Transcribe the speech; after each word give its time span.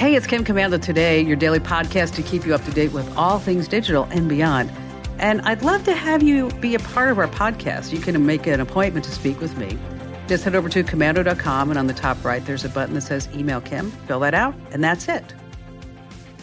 Hey, 0.00 0.14
it's 0.14 0.26
Kim 0.26 0.46
Komando 0.46 0.80
today, 0.80 1.20
your 1.20 1.36
daily 1.36 1.60
podcast 1.60 2.14
to 2.14 2.22
keep 2.22 2.46
you 2.46 2.54
up 2.54 2.64
to 2.64 2.70
date 2.70 2.90
with 2.94 3.14
all 3.18 3.38
things 3.38 3.68
digital 3.68 4.04
and 4.04 4.30
beyond. 4.30 4.72
And 5.18 5.42
I'd 5.42 5.60
love 5.60 5.84
to 5.84 5.92
have 5.92 6.22
you 6.22 6.48
be 6.52 6.74
a 6.74 6.78
part 6.78 7.10
of 7.10 7.18
our 7.18 7.28
podcast. 7.28 7.92
You 7.92 7.98
can 7.98 8.24
make 8.24 8.46
an 8.46 8.60
appointment 8.60 9.04
to 9.04 9.10
speak 9.10 9.40
with 9.40 9.58
me. 9.58 9.76
Just 10.26 10.44
head 10.44 10.54
over 10.54 10.70
to 10.70 10.82
komando.com, 10.82 11.68
and 11.68 11.78
on 11.78 11.86
the 11.86 11.92
top 11.92 12.24
right, 12.24 12.42
there's 12.46 12.64
a 12.64 12.70
button 12.70 12.94
that 12.94 13.02
says 13.02 13.28
Email 13.34 13.60
Kim. 13.60 13.90
Fill 13.90 14.20
that 14.20 14.32
out, 14.32 14.54
and 14.70 14.82
that's 14.82 15.06
it. 15.06 15.34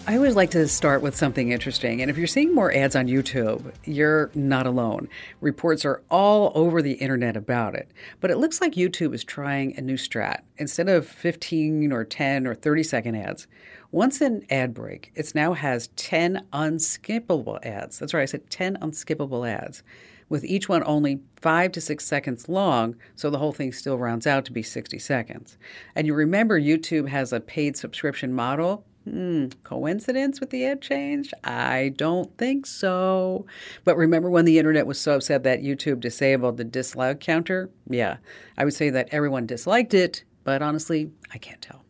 I 0.10 0.16
always 0.16 0.38
like 0.38 0.52
to 0.52 0.70
start 0.70 1.02
with 1.02 1.18
something 1.18 1.52
interesting. 1.52 2.02
And 2.02 2.10
if 2.10 2.18
you're 2.18 2.28
seeing 2.28 2.56
more 2.56 2.74
ads 2.74 2.96
on 2.96 3.08
YouTube, 3.08 3.74
you're 3.84 4.32
not 4.34 4.66
alone. 4.66 5.10
Reports 5.42 5.84
are 5.84 6.02
all 6.10 6.54
over 6.56 6.82
the 6.82 6.94
internet 6.94 7.36
about 7.36 7.76
it. 7.76 7.92
But 8.22 8.32
it 8.32 8.38
looks 8.38 8.62
like 8.62 8.76
YouTube 8.76 9.14
is 9.14 9.26
trying 9.26 9.76
a 9.76 9.82
new 9.82 9.98
strat. 9.98 10.44
Instead 10.60 10.88
of 10.88 11.06
15 11.06 11.92
or 11.92 12.06
10 12.06 12.48
or 12.48 12.56
30 12.56 12.84
second 12.84 13.16
ads, 13.16 13.48
once 13.92 14.22
an 14.22 14.46
ad 14.50 14.74
break, 14.74 15.12
it 15.14 15.36
now 15.36 15.52
has 15.52 15.90
10 15.98 16.42
unskippable 16.54 17.60
ads. 17.66 18.00
That's 18.00 18.14
right, 18.14 18.22
I 18.22 18.28
said 18.28 18.50
10 18.50 18.78
unskippable 18.78 19.46
ads, 19.46 19.84
with 20.30 20.46
each 20.46 20.70
one 20.70 20.84
only 20.86 21.20
five 21.36 21.74
to 21.74 21.82
six 21.82 22.06
seconds 22.06 22.48
long, 22.48 22.96
so 23.18 23.30
the 23.30 23.40
whole 23.40 23.52
thing 23.52 23.74
still 23.74 23.98
rounds 23.98 24.26
out 24.26 24.46
to 24.46 24.54
be 24.54 24.64
60 24.64 25.00
seconds. 25.00 25.58
And 25.96 26.08
you 26.08 26.14
remember 26.14 26.58
YouTube 26.58 27.10
has 27.10 27.34
a 27.34 27.42
paid 27.42 27.76
subscription 27.76 28.34
model 28.34 28.86
Hmm, 29.08 29.48
coincidence 29.64 30.42
with 30.42 30.50
the 30.50 30.66
ad 30.66 30.82
change? 30.82 31.34
I 31.42 31.94
don't 31.96 32.36
think 32.38 32.66
so. 32.66 33.46
But 33.86 33.96
remember 33.96 34.30
when 34.30 34.44
the 34.44 34.58
internet 34.58 34.86
was 34.86 35.00
so 35.00 35.16
upset 35.16 35.44
that 35.44 35.62
YouTube 35.62 36.02
disabled 36.02 36.58
the 36.58 36.66
dislike 36.66 37.22
counter? 37.22 37.70
Yeah, 37.90 38.18
I 38.58 38.66
would 38.66 38.74
say 38.74 38.90
that 38.90 39.08
everyone 39.12 39.46
disliked 39.46 39.94
it, 39.94 40.26
but 40.44 40.62
honestly, 40.62 41.10
I 41.34 41.38
can't 41.38 41.62
tell. 41.62 41.87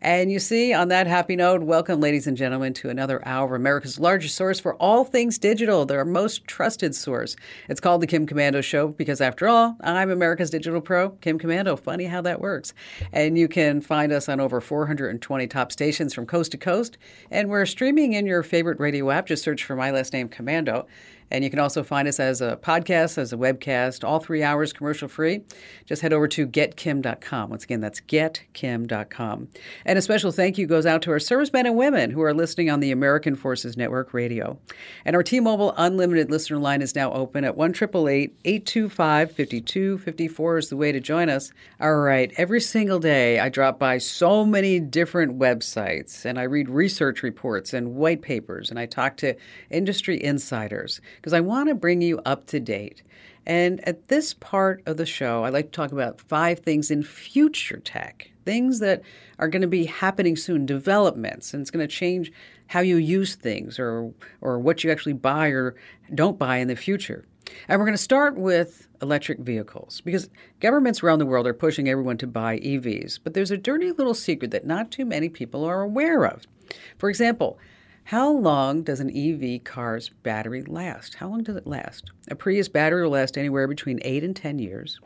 And 0.00 0.30
you 0.30 0.38
see, 0.38 0.72
on 0.72 0.88
that 0.88 1.08
happy 1.08 1.34
note, 1.34 1.62
welcome, 1.62 2.00
ladies 2.00 2.28
and 2.28 2.36
gentlemen, 2.36 2.72
to 2.74 2.88
another 2.88 3.20
hour 3.26 3.56
America's 3.56 3.98
largest 3.98 4.36
source 4.36 4.60
for 4.60 4.74
all 4.76 5.04
things 5.04 5.38
digital, 5.38 5.84
their 5.84 6.04
most 6.04 6.46
trusted 6.46 6.94
source. 6.94 7.34
It's 7.68 7.80
called 7.80 8.00
The 8.02 8.06
Kim 8.06 8.24
Komando 8.24 8.62
Show 8.62 8.88
because, 8.88 9.20
after 9.20 9.48
all, 9.48 9.76
I'm 9.80 10.10
America's 10.10 10.50
digital 10.50 10.80
pro, 10.80 11.10
Kim 11.10 11.38
Komando. 11.38 11.78
Funny 11.78 12.04
how 12.04 12.20
that 12.22 12.40
works. 12.40 12.74
And 13.12 13.36
you 13.36 13.48
can 13.48 13.80
find 13.80 14.12
us 14.12 14.28
on 14.28 14.38
over 14.38 14.60
420 14.60 15.46
top 15.48 15.72
stations 15.72 16.14
from 16.14 16.26
coast 16.26 16.52
to 16.52 16.58
coast. 16.58 16.96
And 17.30 17.48
we're 17.48 17.66
streaming 17.66 18.12
in 18.12 18.24
your 18.26 18.44
favorite 18.44 18.78
radio 18.78 19.10
app. 19.10 19.26
Just 19.26 19.42
search 19.42 19.64
for 19.64 19.74
my 19.74 19.90
last 19.90 20.12
name, 20.12 20.28
Komando. 20.28 20.86
And 21.30 21.44
you 21.44 21.50
can 21.50 21.58
also 21.58 21.82
find 21.82 22.08
us 22.08 22.20
as 22.20 22.40
a 22.40 22.56
podcast, 22.56 23.18
as 23.18 23.32
a 23.32 23.36
webcast, 23.36 24.06
all 24.06 24.20
three 24.20 24.42
hours 24.42 24.72
commercial 24.72 25.08
free. 25.08 25.42
Just 25.86 26.02
head 26.02 26.12
over 26.12 26.28
to 26.28 26.46
getkim.com. 26.46 27.50
Once 27.50 27.64
again, 27.64 27.80
that's 27.80 28.00
getkim.com. 28.00 29.48
And 29.84 29.98
a 29.98 30.02
special 30.02 30.32
thank 30.32 30.58
you 30.58 30.66
goes 30.66 30.86
out 30.86 31.02
to 31.02 31.10
our 31.10 31.18
servicemen 31.18 31.66
and 31.66 31.76
women 31.76 32.10
who 32.10 32.22
are 32.22 32.34
listening 32.34 32.70
on 32.70 32.80
the 32.80 32.90
American 32.90 33.34
Forces 33.34 33.76
Network 33.76 34.14
Radio. 34.14 34.58
And 35.04 35.14
our 35.16 35.22
T 35.22 35.40
Mobile 35.40 35.74
Unlimited 35.76 36.30
listener 36.30 36.58
line 36.58 36.82
is 36.82 36.94
now 36.94 37.12
open 37.12 37.44
at 37.44 37.56
1 37.56 37.74
825 37.74 39.30
5254 39.32 40.58
is 40.58 40.68
the 40.68 40.76
way 40.76 40.92
to 40.92 41.00
join 41.00 41.28
us. 41.28 41.52
All 41.80 41.96
right, 41.96 42.32
every 42.36 42.60
single 42.60 42.98
day 42.98 43.38
I 43.38 43.48
drop 43.48 43.78
by 43.78 43.98
so 43.98 44.44
many 44.44 44.80
different 44.80 45.38
websites 45.38 46.24
and 46.24 46.38
I 46.38 46.44
read 46.44 46.68
research 46.68 47.22
reports 47.22 47.72
and 47.72 47.94
white 47.94 48.22
papers 48.22 48.70
and 48.70 48.78
I 48.78 48.86
talk 48.86 49.16
to 49.18 49.34
industry 49.70 50.22
insiders 50.22 51.00
because 51.18 51.32
I 51.32 51.40
want 51.40 51.68
to 51.68 51.74
bring 51.74 52.00
you 52.00 52.20
up 52.24 52.46
to 52.46 52.60
date. 52.60 53.02
And 53.46 53.86
at 53.88 54.08
this 54.08 54.34
part 54.34 54.82
of 54.86 54.96
the 54.98 55.06
show, 55.06 55.42
I 55.42 55.48
like 55.48 55.66
to 55.66 55.70
talk 55.70 55.92
about 55.92 56.20
five 56.20 56.58
things 56.58 56.90
in 56.90 57.02
future 57.02 57.78
tech, 57.78 58.30
things 58.44 58.78
that 58.80 59.02
are 59.38 59.48
going 59.48 59.62
to 59.62 59.68
be 59.68 59.86
happening 59.86 60.36
soon, 60.36 60.66
developments, 60.66 61.54
and 61.54 61.60
it's 61.62 61.70
going 61.70 61.86
to 61.86 61.92
change 61.92 62.30
how 62.66 62.80
you 62.80 62.96
use 62.96 63.34
things 63.34 63.78
or, 63.78 64.12
or 64.42 64.58
what 64.58 64.84
you 64.84 64.90
actually 64.90 65.14
buy 65.14 65.48
or 65.48 65.74
don't 66.14 66.38
buy 66.38 66.58
in 66.58 66.68
the 66.68 66.76
future. 66.76 67.24
And 67.68 67.78
we're 67.78 67.86
going 67.86 67.96
to 67.96 68.02
start 68.02 68.36
with 68.36 68.86
electric 69.00 69.38
vehicles 69.38 70.02
because 70.02 70.28
governments 70.60 71.02
around 71.02 71.18
the 71.18 71.26
world 71.26 71.46
are 71.46 71.54
pushing 71.54 71.88
everyone 71.88 72.18
to 72.18 72.26
buy 72.26 72.58
EVs. 72.58 73.18
But 73.22 73.32
there's 73.34 73.50
a 73.50 73.56
dirty 73.56 73.92
little 73.92 74.14
secret 74.14 74.50
that 74.50 74.66
not 74.66 74.90
too 74.90 75.06
many 75.06 75.30
people 75.30 75.64
are 75.64 75.80
aware 75.80 76.26
of. 76.26 76.46
For 76.98 77.08
example, 77.08 77.58
how 78.08 78.30
long 78.30 78.82
does 78.84 79.00
an 79.00 79.14
EV 79.14 79.62
car's 79.64 80.08
battery 80.08 80.62
last? 80.62 81.16
How 81.16 81.28
long 81.28 81.42
does 81.42 81.56
it 81.56 81.66
last? 81.66 82.10
A 82.30 82.34
Prius 82.34 82.66
battery 82.66 83.02
will 83.02 83.10
last 83.10 83.36
anywhere 83.36 83.68
between 83.68 84.00
8 84.00 84.24
and 84.24 84.34
10 84.34 84.58
years. 84.58 84.98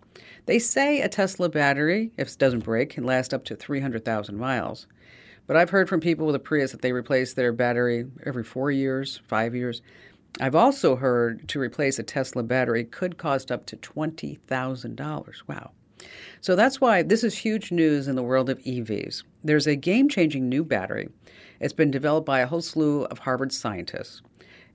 They 0.47 0.61
say 0.61 1.01
a 1.01 1.09
Tesla 1.09 1.49
battery, 1.49 2.13
if 2.17 2.29
it 2.29 2.39
doesn't 2.39 2.63
break, 2.63 2.91
can 2.91 3.03
last 3.03 3.35
up 3.35 3.45
to 3.47 3.57
300,000 3.57 4.39
miles. 4.39 4.87
But 5.49 5.57
I've 5.57 5.71
heard 5.71 5.89
from 5.89 5.99
people 5.99 6.27
with 6.27 6.37
a 6.37 6.39
Prius 6.39 6.71
that 6.71 6.83
they 6.83 6.93
replace 6.93 7.35
their 7.35 7.53
battery 7.53 8.07
every 8.25 8.45
four 8.45 8.71
years, 8.71 9.21
five 9.27 9.53
years. 9.53 9.83
I've 10.41 10.55
also 10.55 10.95
heard 10.95 11.49
to 11.49 11.59
replace 11.59 11.99
a 11.99 12.05
Tesla 12.05 12.45
battery 12.45 12.84
could 12.84 13.19
cost 13.19 13.51
up 13.51 13.67
to 13.67 13.77
$20,000. 13.79 15.43
Wow. 15.49 15.73
So 16.41 16.55
that's 16.55 16.81
why 16.81 17.03
this 17.03 17.25
is 17.25 17.37
huge 17.37 17.73
news 17.73 18.07
in 18.07 18.15
the 18.15 18.23
world 18.23 18.49
of 18.49 18.59
EVs. 18.61 19.25
There's 19.43 19.67
a 19.67 19.75
game 19.75 20.09
changing 20.09 20.49
new 20.49 20.63
battery 20.63 21.09
it's 21.62 21.73
been 21.73 21.93
developed 21.93 22.27
by 22.27 22.41
a 22.41 22.47
whole 22.47 22.61
slew 22.61 23.05
of 23.05 23.21
Harvard 23.21 23.53
scientists, 23.53 24.21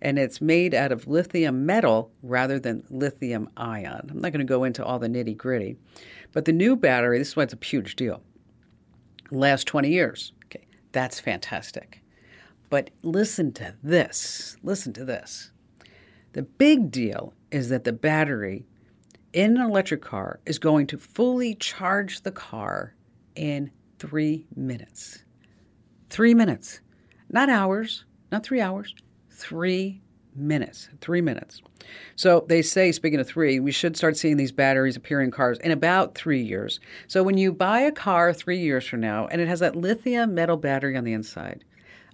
and 0.02 0.18
it's 0.18 0.40
made 0.40 0.74
out 0.74 0.94
of 0.94 1.06
lithium 1.06 1.66
metal 1.66 2.12
rather 2.24 2.60
than 2.60 2.86
lithium 2.90 3.50
ion. 3.58 4.08
I'm 4.10 4.22
not 4.22 4.32
going 4.32 4.40
to 4.40 4.46
go 4.46 4.64
into 4.64 4.86
all 4.86 4.98
the 4.98 5.10
nitty 5.10 5.36
gritty, 5.36 5.76
but 6.32 6.46
the 6.46 6.54
new 6.54 6.78
battery, 6.78 7.20
this 7.20 7.30
is 7.30 7.36
why 7.36 7.44
it's 7.44 7.54
a 7.54 7.66
huge 7.66 7.98
deal, 7.98 8.24
lasts 9.32 9.66
20 9.66 9.90
years. 9.90 10.32
Okay, 10.46 10.66
that's 10.94 11.20
fantastic. 11.20 12.02
But 12.70 12.90
listen 13.04 13.52
to 13.54 13.76
this. 13.84 14.56
Listen 14.64 14.94
to 14.94 15.04
this. 15.04 15.52
The 16.32 16.44
big 16.44 16.90
deal 16.90 17.34
is 17.52 17.68
that 17.68 17.84
the 17.84 17.94
battery 17.94 18.66
in 19.34 19.58
an 19.58 19.64
electric 19.64 20.02
car 20.02 20.40
is 20.46 20.58
going 20.58 20.88
to 20.88 20.98
fully 20.98 21.56
charge 21.56 22.22
the 22.22 22.32
car 22.32 22.96
in 23.36 23.72
three 24.00 24.48
minutes. 24.56 25.26
Three 26.10 26.34
minutes. 26.34 26.80
Not 27.30 27.50
hours, 27.50 28.06
not 28.32 28.44
three 28.44 28.62
hours, 28.62 28.96
three 29.30 30.02
minutes. 30.36 30.90
Three 31.02 31.22
minutes. 31.22 31.62
So 32.16 32.46
they 32.48 32.62
say, 32.62 32.92
speaking 32.92 33.20
of 33.20 33.28
three, 33.28 33.60
we 33.60 33.72
should 33.72 33.98
start 33.98 34.18
seeing 34.18 34.38
these 34.38 34.52
batteries 34.52 34.96
appear 34.96 35.22
in 35.22 35.32
cars 35.32 35.58
in 35.60 35.72
about 35.72 36.16
three 36.16 36.42
years. 36.42 36.80
So 37.08 37.24
when 37.24 37.38
you 37.38 37.52
buy 37.52 37.80
a 37.80 37.92
car 37.92 38.34
three 38.34 38.60
years 38.60 38.86
from 38.86 39.00
now 39.00 39.28
and 39.28 39.42
it 39.42 39.48
has 39.48 39.60
that 39.60 39.76
lithium 39.76 40.34
metal 40.34 40.58
battery 40.58 40.96
on 40.98 41.04
the 41.04 41.14
inside, 41.14 41.64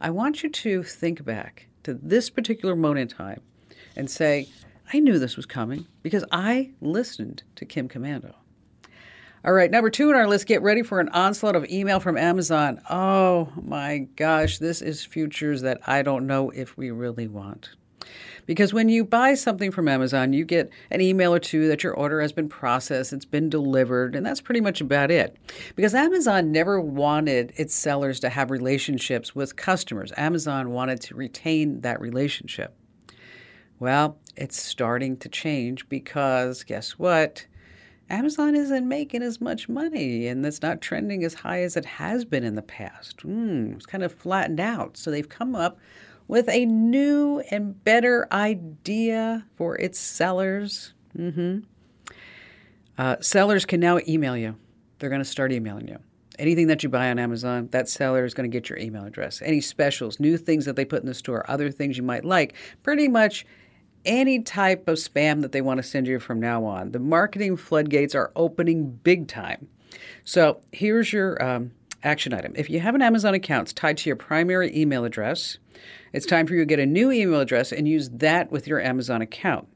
I 0.02 0.10
want 0.10 0.44
you 0.44 0.50
to 0.50 0.84
think 0.84 1.24
back 1.24 1.68
to 1.84 1.94
this 1.94 2.30
particular 2.30 2.76
moment 2.76 3.12
in 3.12 3.18
time 3.18 3.42
and 3.96 4.10
say, 4.10 4.48
I 4.92 5.00
knew 5.00 5.20
this 5.20 5.38
was 5.38 5.46
coming 5.46 5.88
because 6.02 6.26
I 6.32 6.72
listened 6.82 7.44
to 7.56 7.66
Kim 7.66 7.88
Komando. 7.88 8.34
All 9.46 9.52
right, 9.52 9.70
number 9.70 9.90
two 9.90 10.08
on 10.08 10.16
our 10.16 10.26
list 10.26 10.46
get 10.46 10.62
ready 10.62 10.84
for 10.84 11.02
an 11.02 11.10
onslaught 11.10 11.58
of 11.58 11.70
email 11.70 12.00
from 12.00 12.16
Amazon. 12.16 12.80
Oh 12.90 13.52
my 13.62 14.08
gosh, 14.16 14.58
this 14.58 14.82
is 14.82 15.04
futures 15.04 15.64
that 15.64 15.82
I 15.86 16.02
don't 16.02 16.28
know 16.28 16.50
if 16.52 16.78
we 16.78 16.92
really 16.92 17.28
want. 17.28 17.72
Because 18.46 18.74
when 18.74 18.88
you 18.88 19.04
buy 19.04 19.34
something 19.34 19.70
from 19.70 19.90
Amazon, 19.90 20.32
you 20.32 20.46
get 20.46 20.70
an 20.92 21.02
email 21.02 21.34
or 21.34 21.40
two 21.40 21.68
that 21.68 21.84
your 21.84 21.94
order 21.94 22.22
has 22.22 22.32
been 22.32 22.48
processed, 22.48 23.12
it's 23.12 23.26
been 23.26 23.50
delivered, 23.50 24.16
and 24.16 24.26
that's 24.26 24.40
pretty 24.40 24.62
much 24.62 24.80
about 24.80 25.12
it. 25.12 25.36
Because 25.76 25.94
Amazon 25.94 26.54
never 26.54 26.80
wanted 26.80 27.52
its 27.58 27.76
sellers 27.76 28.22
to 28.22 28.30
have 28.30 28.50
relationships 28.50 29.36
with 29.36 29.58
customers, 29.58 30.14
Amazon 30.16 30.72
wanted 30.72 31.02
to 31.02 31.16
retain 31.16 31.82
that 31.82 32.00
relationship. 32.00 32.78
Well, 33.78 34.18
it's 34.38 34.62
starting 34.62 35.18
to 35.18 35.28
change 35.28 35.90
because 35.90 36.64
guess 36.64 36.92
what? 36.92 37.46
Amazon 38.10 38.56
isn't 38.56 38.88
making 38.88 39.24
as 39.24 39.40
much 39.40 39.70
money 39.70 40.28
and 40.28 40.46
it's 40.46 40.62
not 40.62 40.82
trending 40.82 41.24
as 41.24 41.34
high 41.34 41.62
as 41.62 41.78
it 41.78 41.86
has 41.86 42.26
been 42.26 42.44
in 42.44 42.56
the 42.56 42.62
past. 42.62 43.18
Mm, 43.20 43.76
it's 43.76 43.86
kind 43.86 44.04
of 44.04 44.14
flattened 44.14 44.60
out. 44.60 44.98
So 44.98 45.10
they've 45.10 45.28
come 45.28 45.56
up 45.56 45.80
with 46.28 46.48
a 46.50 46.66
new 46.66 47.42
and 47.52 47.82
better 47.84 48.28
idea 48.32 49.46
for 49.56 49.78
its 49.78 50.00
sellers. 50.00 50.94
Mm-hmm. 51.18 51.60
Uh, 52.98 53.16
sellers 53.22 53.66
can 53.66 53.80
now 53.80 54.00
email 54.08 54.38
you. 54.38 54.56
They're 55.00 55.10
going 55.10 55.22
to 55.22 55.26
start 55.26 55.52
emailing 55.52 55.88
you. 55.88 55.98
Anything 56.40 56.68
that 56.68 56.82
you 56.82 56.90
buy 56.90 57.10
on 57.10 57.20
Amazon, 57.20 57.68
that 57.72 57.88
seller 57.88 58.26
is 58.26 58.34
going 58.34 58.50
to 58.50 58.56
get 58.56 58.70
your 58.70 58.80
email 58.80 59.06
address. 59.06 59.42
Any 59.44 59.62
specials, 59.62 60.20
new 60.20 60.38
things 60.38 60.66
that 60.66 60.76
they 60.76 60.86
put 60.86 61.02
in 61.02 61.06
the 61.06 61.14
store, 61.14 61.50
other 61.50 61.70
things 61.70 61.98
you 61.98 62.04
might 62.04 62.26
like, 62.26 62.56
pretty 62.82 63.08
much 63.08 63.46
any 64.06 64.42
type 64.42 64.88
of 64.88 64.98
spam 64.98 65.42
that 65.42 65.52
they 65.52 65.62
want 65.62 65.78
to 65.78 65.84
send 65.84 66.08
you 66.08 66.20
from 66.20 66.40
now 66.40 66.66
on. 66.66 66.92
The 66.92 67.00
marketing 67.00 67.58
floodgates 67.58 68.16
are 68.16 68.32
opening 68.36 68.92
big 69.04 69.28
time. 69.28 69.68
So 70.24 70.62
here's 70.72 71.12
your 71.12 71.44
um, 71.44 71.72
action 72.04 72.34
item. 72.34 72.54
If 72.56 72.70
you 72.70 72.80
have 72.80 72.96
an 72.96 73.02
Amazon 73.02 73.34
account 73.34 73.76
tied 73.76 73.98
to 73.98 74.10
your 74.10 74.16
primary 74.16 74.76
email 74.76 75.06
address, 75.06 75.58
it's 76.12 76.26
time 76.26 76.48
for 76.48 76.54
you 76.54 76.62
to 76.62 76.66
get 76.66 76.80
a 76.80 76.86
new 76.86 77.12
email 77.12 77.40
address 77.40 77.72
and 77.72 77.88
use 77.88 78.10
that 78.10 78.52
with 78.52 78.68
your 78.68 78.82
Amazon 78.82 79.22
account. 79.22 79.68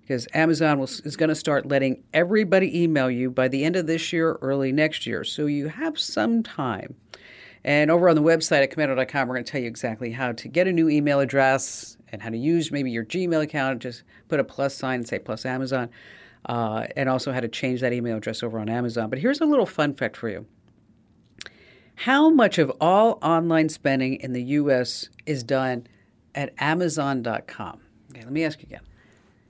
Because 0.00 0.26
Amazon 0.34 0.78
will, 0.78 0.86
is 1.04 1.16
going 1.16 1.28
to 1.28 1.34
start 1.34 1.66
letting 1.66 2.02
everybody 2.12 2.82
email 2.82 3.10
you 3.10 3.30
by 3.30 3.48
the 3.48 3.64
end 3.64 3.76
of 3.76 3.86
this 3.86 4.12
year, 4.12 4.36
early 4.42 4.72
next 4.72 5.06
year. 5.06 5.22
So 5.22 5.46
you 5.46 5.68
have 5.68 5.98
some 5.98 6.42
time. 6.42 6.96
And 7.64 7.90
over 7.90 8.08
on 8.08 8.16
the 8.16 8.22
website 8.22 8.64
at 8.64 8.72
komando.com, 8.72 9.28
we're 9.28 9.34
going 9.36 9.44
to 9.44 9.50
tell 9.50 9.60
you 9.60 9.68
exactly 9.68 10.10
how 10.10 10.32
to 10.32 10.48
get 10.48 10.66
a 10.66 10.72
new 10.72 10.88
email 10.88 11.20
address 11.20 11.96
and 12.12 12.22
how 12.22 12.28
to 12.28 12.36
use 12.36 12.70
maybe 12.70 12.90
your 12.90 13.04
Gmail 13.04 13.42
account. 13.42 13.80
Just 13.80 14.04
put 14.28 14.38
a 14.38 14.44
plus 14.44 14.76
sign 14.76 15.00
and 15.00 15.08
say 15.08 15.18
plus 15.18 15.44
Amazon, 15.44 15.90
uh, 16.46 16.86
and 16.96 17.08
also 17.08 17.32
how 17.32 17.40
to 17.40 17.48
change 17.48 17.80
that 17.80 17.92
email 17.92 18.18
address 18.18 18.42
over 18.42 18.58
on 18.58 18.68
Amazon. 18.68 19.10
But 19.10 19.18
here's 19.18 19.40
a 19.40 19.46
little 19.46 19.66
fun 19.66 19.94
fact 19.94 20.16
for 20.16 20.28
you. 20.28 20.46
How 21.94 22.30
much 22.30 22.58
of 22.58 22.72
all 22.80 23.18
online 23.22 23.68
spending 23.68 24.14
in 24.16 24.32
the 24.32 24.42
U.S. 24.42 25.08
is 25.26 25.42
done 25.42 25.86
at 26.34 26.52
Amazon.com? 26.58 27.80
Okay, 28.10 28.22
let 28.22 28.32
me 28.32 28.44
ask 28.44 28.60
you 28.60 28.66
again. 28.66 28.82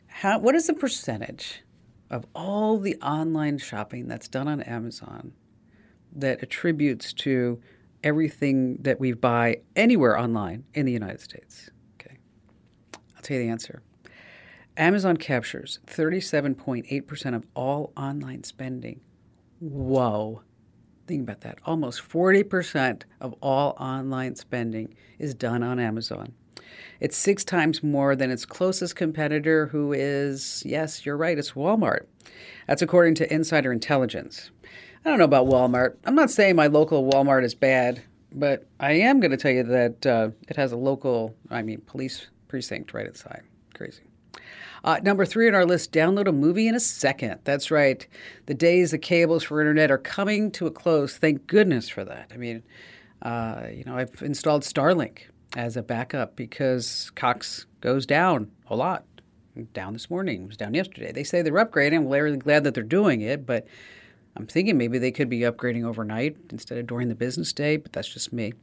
How, 0.07 0.39
what 0.39 0.55
is 0.55 0.67
the 0.67 0.75
percentage 0.75 1.63
of 2.11 2.27
all 2.35 2.79
the 2.79 2.97
online 2.97 3.59
shopping 3.59 4.07
that's 4.07 4.29
done 4.29 4.49
on 4.49 4.61
Amazon 4.63 5.33
that 6.15 6.43
attributes 6.43 7.13
to 7.15 7.61
everything 8.05 8.77
that 8.83 9.01
we 9.01 9.13
buy 9.13 9.57
anywhere 9.75 10.19
online 10.19 10.65
in 10.75 10.85
the 10.85 10.93
United 10.93 11.21
States? 11.21 11.71
I'll 13.23 13.29
tell 13.29 13.37
you 13.37 13.45
the 13.45 13.51
answer. 13.51 13.83
Amazon 14.77 15.17
captures 15.17 15.79
37.8% 15.87 17.37
of 17.37 17.47
all 17.55 17.93
online 17.97 18.43
spending. 18.43 19.01
Whoa. 19.61 20.43
Think 21.07 21.23
about 21.23 21.43
that. 21.43 21.59
Almost 21.65 22.03
40% 22.09 23.03
of 23.21 23.33
all 23.41 23.77
online 23.79 24.35
spending 24.35 24.97
is 25.21 25.35
done 25.35 25.63
on 25.63 25.79
Amazon. 25.79 26.33
It's 26.99 27.17
six 27.17 27.45
times 27.45 27.85
more 27.85 28.17
than 28.17 28.33
its 28.33 28.45
closest 28.45 28.97
competitor, 28.97 29.67
who 29.67 29.93
is, 29.93 30.65
yes, 30.67 31.07
you're 31.07 31.17
right, 31.17 31.39
it's 31.39 31.53
Walmart. 31.53 32.07
That's 32.67 32.83
according 32.83 33.15
to 33.17 33.33
Insider 33.33 33.71
Intelligence. 33.73 34.51
I 35.05 35.11
don't 35.11 35.19
know 35.19 35.25
about 35.27 35.47
Walmart. 35.47 35.97
I'm 36.07 36.17
not 36.17 36.31
saying 36.33 36.57
my 36.57 36.67
local 36.67 37.09
Walmart 37.09 37.45
is 37.45 37.55
bad, 37.55 38.03
but 38.33 38.67
I 38.81 38.93
am 38.93 39.21
going 39.21 39.31
to 39.31 39.37
tell 39.37 39.53
you 39.53 39.63
that 39.63 40.07
uh, 40.07 40.31
it 40.49 40.57
has 40.57 40.73
a 40.73 40.77
local, 40.77 41.37
I 41.51 41.63
mean, 41.63 41.83
police 41.83 42.27
precinct 42.53 42.93
right 42.93 43.07
inside. 43.07 43.41
Crazy. 43.75 44.03
Uh, 44.85 45.01
number 45.03 45.25
three 45.25 45.49
on 45.49 45.55
our 45.55 45.65
list 45.65 45.91
download 45.91 46.29
a 46.29 46.33
movie 46.33 46.69
in 46.69 46.75
a 46.75 46.81
second. 46.81 47.41
That's 47.45 47.71
right. 47.71 48.07
The 48.45 48.53
days 48.53 48.93
of 48.93 49.01
cables 49.01 49.43
for 49.43 49.59
internet 49.59 49.91
are 49.91 49.97
coming 49.97 50.51
to 50.51 50.67
a 50.67 50.71
close. 50.71 51.17
Thank 51.17 51.47
goodness 51.47 51.89
for 51.89 52.05
that. 52.05 52.31
I 52.31 52.37
mean, 52.37 52.63
uh, 53.23 53.69
you 53.73 53.85
know, 53.85 53.97
I've 53.97 54.21
installed 54.21 54.65
Starlink 54.65 55.21
as 55.57 55.79
a 55.79 55.83
backup 55.83 56.37
because 56.37 57.11
Cox 57.15 57.65
goes 57.81 58.05
down 58.05 58.51
a 58.67 58.77
lot. 58.77 59.07
Down 59.73 59.95
this 59.95 60.11
morning, 60.11 60.47
was 60.47 60.59
down 60.59 60.75
yesterday. 60.75 61.11
They 61.11 61.25
say 61.25 61.41
they're 61.41 61.55
upgrading. 61.55 61.97
I'm 61.97 62.09
really 62.09 62.37
glad 62.37 62.65
that 62.65 62.75
they're 62.75 62.83
doing 62.83 63.23
it, 63.23 63.47
but 63.47 63.67
I'm 64.37 64.47
thinking 64.47 64.79
maybe 64.79 64.99
they 64.99 65.11
could 65.11 65.29
be 65.29 65.41
upgrading 65.41 65.85
overnight 65.85 66.37
instead 66.51 66.79
of 66.79 66.87
during 66.87 67.09
the 67.09 67.15
business 67.15 67.53
day, 67.53 67.77
but 67.77 67.93
that's 67.93 68.09
just 68.09 68.33
me. 68.33 68.55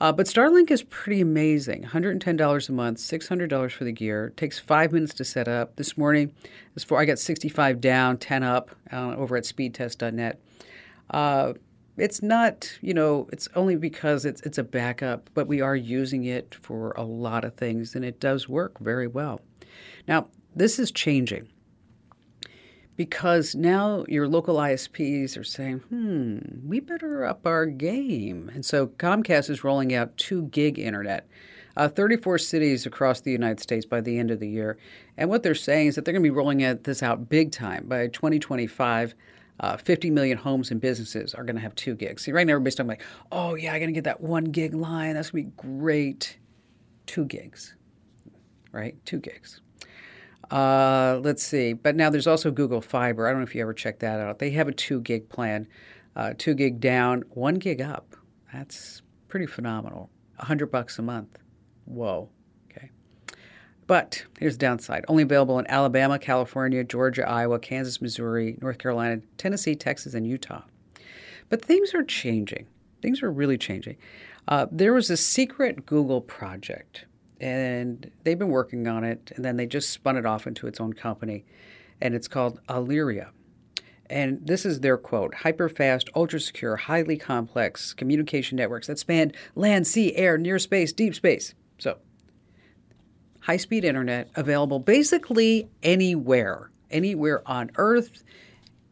Uh, 0.00 0.10
but 0.10 0.26
Starlink 0.26 0.70
is 0.70 0.82
pretty 0.82 1.20
amazing 1.20 1.84
$110 1.84 2.68
a 2.68 2.72
month, 2.72 2.98
$600 2.98 3.72
for 3.72 3.84
the 3.84 3.92
gear. 3.92 4.32
Takes 4.36 4.58
five 4.58 4.92
minutes 4.92 5.14
to 5.14 5.24
set 5.24 5.46
up. 5.46 5.76
This 5.76 5.96
morning, 5.96 6.32
for, 6.84 6.98
I 6.98 7.04
got 7.04 7.18
65 7.20 7.80
down, 7.80 8.18
10 8.18 8.42
up 8.42 8.70
uh, 8.92 9.14
over 9.16 9.36
at 9.36 9.44
speedtest.net. 9.44 10.40
Uh, 11.10 11.52
it's 11.96 12.22
not, 12.22 12.76
you 12.80 12.92
know, 12.92 13.28
it's 13.32 13.48
only 13.54 13.76
because 13.76 14.24
it's 14.24 14.40
it's 14.40 14.58
a 14.58 14.64
backup, 14.64 15.30
but 15.34 15.46
we 15.46 15.60
are 15.60 15.76
using 15.76 16.24
it 16.24 16.56
for 16.56 16.90
a 16.92 17.04
lot 17.04 17.44
of 17.44 17.54
things 17.54 17.94
and 17.94 18.04
it 18.04 18.18
does 18.18 18.48
work 18.48 18.80
very 18.80 19.06
well. 19.06 19.40
Now, 20.08 20.26
this 20.56 20.80
is 20.80 20.90
changing 20.90 21.48
because 22.96 23.54
now 23.54 24.04
your 24.08 24.28
local 24.28 24.56
ISPs 24.56 25.36
are 25.38 25.44
saying, 25.44 25.78
hmm, 25.88 26.38
we 26.64 26.80
better 26.80 27.24
up 27.24 27.46
our 27.46 27.66
game. 27.66 28.50
And 28.54 28.64
so 28.64 28.86
Comcast 28.86 29.50
is 29.50 29.64
rolling 29.64 29.94
out 29.94 30.16
2 30.16 30.44
gig 30.44 30.78
internet. 30.78 31.26
Uh, 31.76 31.88
34 31.88 32.38
cities 32.38 32.86
across 32.86 33.20
the 33.20 33.32
United 33.32 33.58
States 33.58 33.84
by 33.84 34.00
the 34.00 34.16
end 34.16 34.30
of 34.30 34.38
the 34.38 34.48
year. 34.48 34.78
And 35.16 35.28
what 35.28 35.42
they're 35.42 35.56
saying 35.56 35.88
is 35.88 35.96
that 35.96 36.04
they're 36.04 36.12
going 36.12 36.22
to 36.22 36.30
be 36.30 36.34
rolling 36.34 36.58
this 36.84 37.02
out 37.02 37.28
big 37.28 37.50
time 37.50 37.86
by 37.88 38.06
2025 38.08 39.14
uh, 39.60 39.76
50 39.76 40.10
million 40.10 40.36
homes 40.36 40.70
and 40.70 40.80
businesses 40.80 41.34
are 41.34 41.44
going 41.44 41.56
to 41.56 41.62
have 41.62 41.74
two 41.74 41.94
gigs. 41.94 42.22
See, 42.22 42.32
right 42.32 42.46
now 42.46 42.54
everybody's 42.54 42.74
talking 42.74 42.88
like, 42.88 43.02
oh 43.30 43.54
yeah, 43.54 43.72
I'm 43.72 43.78
going 43.78 43.88
to 43.88 43.92
get 43.92 44.04
that 44.04 44.20
one 44.20 44.44
gig 44.44 44.74
line. 44.74 45.14
That's 45.14 45.30
going 45.30 45.44
to 45.44 45.50
be 45.50 45.56
great. 45.78 46.38
Two 47.06 47.24
gigs, 47.24 47.74
right? 48.72 48.96
Two 49.04 49.20
gigs. 49.20 49.60
Uh, 50.50 51.20
let's 51.22 51.42
see. 51.42 51.72
But 51.72 51.96
now 51.96 52.10
there's 52.10 52.26
also 52.26 52.50
Google 52.50 52.80
Fiber. 52.80 53.26
I 53.26 53.30
don't 53.30 53.40
know 53.40 53.44
if 53.44 53.54
you 53.54 53.62
ever 53.62 53.74
checked 53.74 54.00
that 54.00 54.20
out. 54.20 54.38
They 54.38 54.50
have 54.50 54.68
a 54.68 54.72
two 54.72 55.00
gig 55.00 55.28
plan, 55.28 55.66
uh, 56.16 56.34
two 56.36 56.54
gig 56.54 56.80
down, 56.80 57.22
one 57.30 57.56
gig 57.56 57.80
up. 57.80 58.16
That's 58.52 59.02
pretty 59.28 59.46
phenomenal. 59.46 60.10
A 60.38 60.44
hundred 60.44 60.70
bucks 60.70 60.98
a 60.98 61.02
month. 61.02 61.38
Whoa. 61.86 62.28
Okay. 62.70 62.90
But 63.86 64.24
here's 64.38 64.54
the 64.54 64.66
downside 64.66 65.04
only 65.08 65.22
available 65.22 65.58
in 65.58 65.66
Alabama, 65.68 66.18
California, 66.18 66.84
Georgia, 66.84 67.28
Iowa, 67.28 67.58
Kansas, 67.58 68.00
Missouri, 68.00 68.56
North 68.60 68.78
Carolina, 68.78 69.20
Tennessee, 69.38 69.74
Texas, 69.74 70.14
and 70.14 70.26
Utah. 70.26 70.62
But 71.48 71.64
things 71.64 71.94
are 71.94 72.04
changing. 72.04 72.66
Things 73.02 73.22
are 73.22 73.30
really 73.30 73.58
changing. 73.58 73.96
Uh, 74.48 74.66
there 74.70 74.92
was 74.92 75.10
a 75.10 75.16
secret 75.16 75.86
Google 75.86 76.20
project, 76.20 77.06
and 77.44 78.10
they've 78.22 78.38
been 78.38 78.48
working 78.48 78.88
on 78.88 79.04
it, 79.04 79.30
and 79.36 79.44
then 79.44 79.58
they 79.58 79.66
just 79.66 79.90
spun 79.90 80.16
it 80.16 80.24
off 80.24 80.46
into 80.46 80.66
its 80.66 80.80
own 80.80 80.94
company, 80.94 81.44
and 82.00 82.14
it's 82.14 82.26
called 82.26 82.58
Aalyria. 82.68 83.28
And 84.08 84.46
this 84.46 84.64
is 84.64 84.80
their 84.80 84.96
quote 84.96 85.34
hyper-fast, 85.34 86.08
ultra 86.14 86.40
secure, 86.40 86.76
highly 86.76 87.18
complex 87.18 87.92
communication 87.92 88.56
networks 88.56 88.86
that 88.86 88.98
span 88.98 89.32
land, 89.54 89.86
sea, 89.86 90.14
air, 90.16 90.38
near 90.38 90.58
space, 90.58 90.94
deep 90.94 91.14
space. 91.14 91.52
So 91.78 91.98
high 93.40 93.58
speed 93.58 93.84
internet 93.84 94.30
available 94.36 94.78
basically 94.78 95.68
anywhere, 95.82 96.70
anywhere 96.90 97.42
on 97.46 97.70
Earth, 97.76 98.24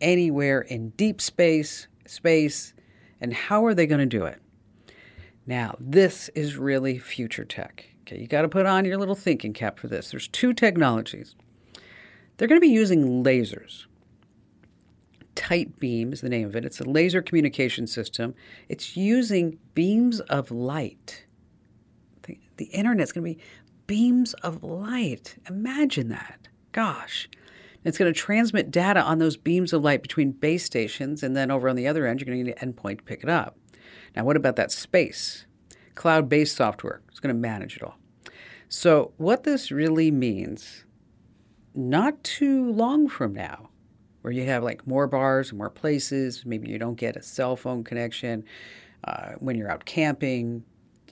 anywhere 0.02 0.60
in 0.60 0.90
deep 0.90 1.22
space, 1.22 1.88
space. 2.06 2.74
And 3.18 3.32
how 3.32 3.64
are 3.64 3.74
they 3.74 3.86
going 3.86 4.00
to 4.00 4.18
do 4.18 4.26
it? 4.26 4.42
Now, 5.46 5.74
this 5.80 6.28
is 6.34 6.58
really 6.58 6.98
future 6.98 7.46
tech. 7.46 7.86
Okay, 8.12 8.20
you 8.20 8.26
got 8.26 8.42
to 8.42 8.48
put 8.48 8.66
on 8.66 8.84
your 8.84 8.98
little 8.98 9.14
thinking 9.14 9.52
cap 9.52 9.78
for 9.78 9.88
this. 9.88 10.10
There's 10.10 10.28
two 10.28 10.52
technologies. 10.52 11.34
They're 12.36 12.48
going 12.48 12.60
to 12.60 12.66
be 12.66 12.72
using 12.72 13.24
lasers. 13.24 13.86
Tightbeam 15.34 16.12
is 16.12 16.20
the 16.20 16.28
name 16.28 16.46
of 16.46 16.54
it. 16.54 16.64
It's 16.64 16.80
a 16.80 16.84
laser 16.84 17.22
communication 17.22 17.86
system. 17.86 18.34
It's 18.68 18.96
using 18.96 19.58
beams 19.74 20.20
of 20.20 20.50
light. 20.50 21.24
The, 22.24 22.38
the 22.58 22.66
internet's 22.66 23.12
going 23.12 23.24
to 23.24 23.34
be 23.34 23.44
beams 23.86 24.34
of 24.34 24.62
light. 24.62 25.36
Imagine 25.48 26.08
that. 26.10 26.48
Gosh. 26.72 27.30
It's 27.84 27.98
going 27.98 28.12
to 28.12 28.18
transmit 28.18 28.70
data 28.70 29.00
on 29.00 29.18
those 29.18 29.36
beams 29.36 29.72
of 29.72 29.82
light 29.82 30.02
between 30.02 30.32
base 30.32 30.64
stations, 30.64 31.22
and 31.22 31.36
then 31.36 31.50
over 31.50 31.68
on 31.68 31.76
the 31.76 31.88
other 31.88 32.06
end, 32.06 32.20
you're 32.20 32.26
going 32.26 32.38
to 32.38 32.44
need 32.44 32.56
an 32.60 32.72
endpoint 32.72 32.98
to 32.98 33.04
pick 33.04 33.22
it 33.22 33.28
up. 33.30 33.56
Now, 34.14 34.24
what 34.24 34.36
about 34.36 34.56
that 34.56 34.70
space? 34.70 35.46
Cloud 35.94 36.28
based 36.28 36.56
software 36.56 37.00
is 37.12 37.18
going 37.18 37.34
to 37.34 37.40
manage 37.40 37.76
it 37.76 37.82
all. 37.82 37.96
So, 38.74 39.12
what 39.18 39.44
this 39.44 39.70
really 39.70 40.10
means, 40.10 40.86
not 41.74 42.24
too 42.24 42.72
long 42.72 43.06
from 43.06 43.34
now, 43.34 43.68
where 44.22 44.32
you 44.32 44.46
have 44.46 44.64
like 44.64 44.86
more 44.86 45.06
bars 45.06 45.50
and 45.50 45.58
more 45.58 45.68
places, 45.68 46.46
maybe 46.46 46.70
you 46.70 46.78
don't 46.78 46.94
get 46.94 47.14
a 47.14 47.22
cell 47.22 47.54
phone 47.54 47.84
connection 47.84 48.44
uh, 49.04 49.32
when 49.40 49.58
you're 49.58 49.70
out 49.70 49.84
camping, 49.84 50.64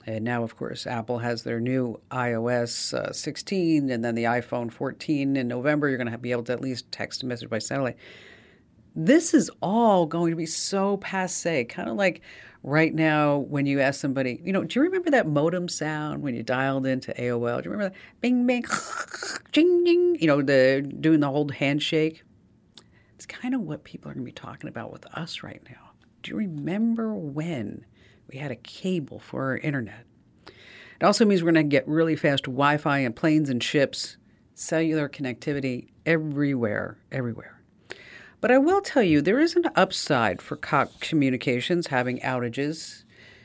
and 0.07 0.25
now, 0.25 0.41
of 0.41 0.57
course, 0.57 0.87
Apple 0.87 1.19
has 1.19 1.43
their 1.43 1.59
new 1.59 1.99
iOS 2.09 2.95
uh, 2.95 3.13
16 3.13 3.91
and 3.91 4.03
then 4.03 4.15
the 4.15 4.23
iPhone 4.23 4.71
14 4.71 5.35
in 5.35 5.47
November. 5.47 5.87
You're 5.87 5.99
going 5.99 6.11
to 6.11 6.17
be 6.17 6.31
able 6.31 6.45
to 6.45 6.53
at 6.53 6.61
least 6.61 6.91
text 6.91 7.21
a 7.21 7.27
message 7.27 7.49
by 7.49 7.59
satellite. 7.59 7.97
This 8.95 9.33
is 9.33 9.49
all 9.61 10.05
going 10.05 10.31
to 10.31 10.35
be 10.35 10.45
so 10.45 10.97
passe, 10.97 11.65
kind 11.65 11.89
of 11.89 11.95
like 11.95 12.21
right 12.63 12.93
now 12.93 13.37
when 13.37 13.65
you 13.65 13.79
ask 13.79 13.99
somebody, 13.99 14.41
you 14.43 14.51
know, 14.51 14.63
do 14.63 14.79
you 14.79 14.83
remember 14.83 15.09
that 15.11 15.27
modem 15.27 15.67
sound 15.67 16.21
when 16.21 16.35
you 16.35 16.43
dialed 16.43 16.85
into 16.85 17.13
AOL? 17.13 17.63
Do 17.63 17.69
you 17.69 17.71
remember 17.71 17.93
that? 17.93 17.95
Bing, 18.19 18.45
bing, 18.45 18.65
jing, 19.51 19.85
jing, 19.85 20.17
you 20.19 20.27
know, 20.27 20.41
the 20.41 20.81
doing 20.99 21.21
the 21.21 21.29
old 21.29 21.53
handshake? 21.53 22.23
It's 23.15 23.25
kind 23.25 23.55
of 23.55 23.61
what 23.61 23.83
people 23.83 24.11
are 24.11 24.13
going 24.13 24.25
to 24.25 24.29
be 24.29 24.33
talking 24.33 24.67
about 24.67 24.91
with 24.91 25.05
us 25.15 25.43
right 25.43 25.61
now. 25.69 25.91
Do 26.23 26.31
you 26.31 26.37
remember 26.37 27.13
when 27.15 27.85
we 28.31 28.39
had 28.39 28.51
a 28.51 28.55
cable 28.55 29.19
for 29.19 29.43
our 29.43 29.57
internet. 29.57 30.05
It 30.45 31.03
also 31.03 31.25
means 31.25 31.43
we're 31.43 31.51
going 31.51 31.65
to 31.65 31.69
get 31.69 31.87
really 31.87 32.15
fast 32.15 32.43
Wi 32.43 32.77
Fi 32.77 32.99
in 32.99 33.13
planes 33.13 33.49
and 33.49 33.61
ships, 33.61 34.17
cellular 34.53 35.09
connectivity 35.09 35.87
everywhere, 36.05 36.97
everywhere. 37.11 37.60
But 38.41 38.49
I 38.49 38.57
will 38.57 38.81
tell 38.81 39.03
you, 39.03 39.21
there 39.21 39.39
is 39.39 39.55
an 39.55 39.65
upside 39.75 40.41
for 40.41 40.55
Cox 40.55 40.91
Communications 40.99 41.87
having 41.87 42.19
outages 42.21 43.03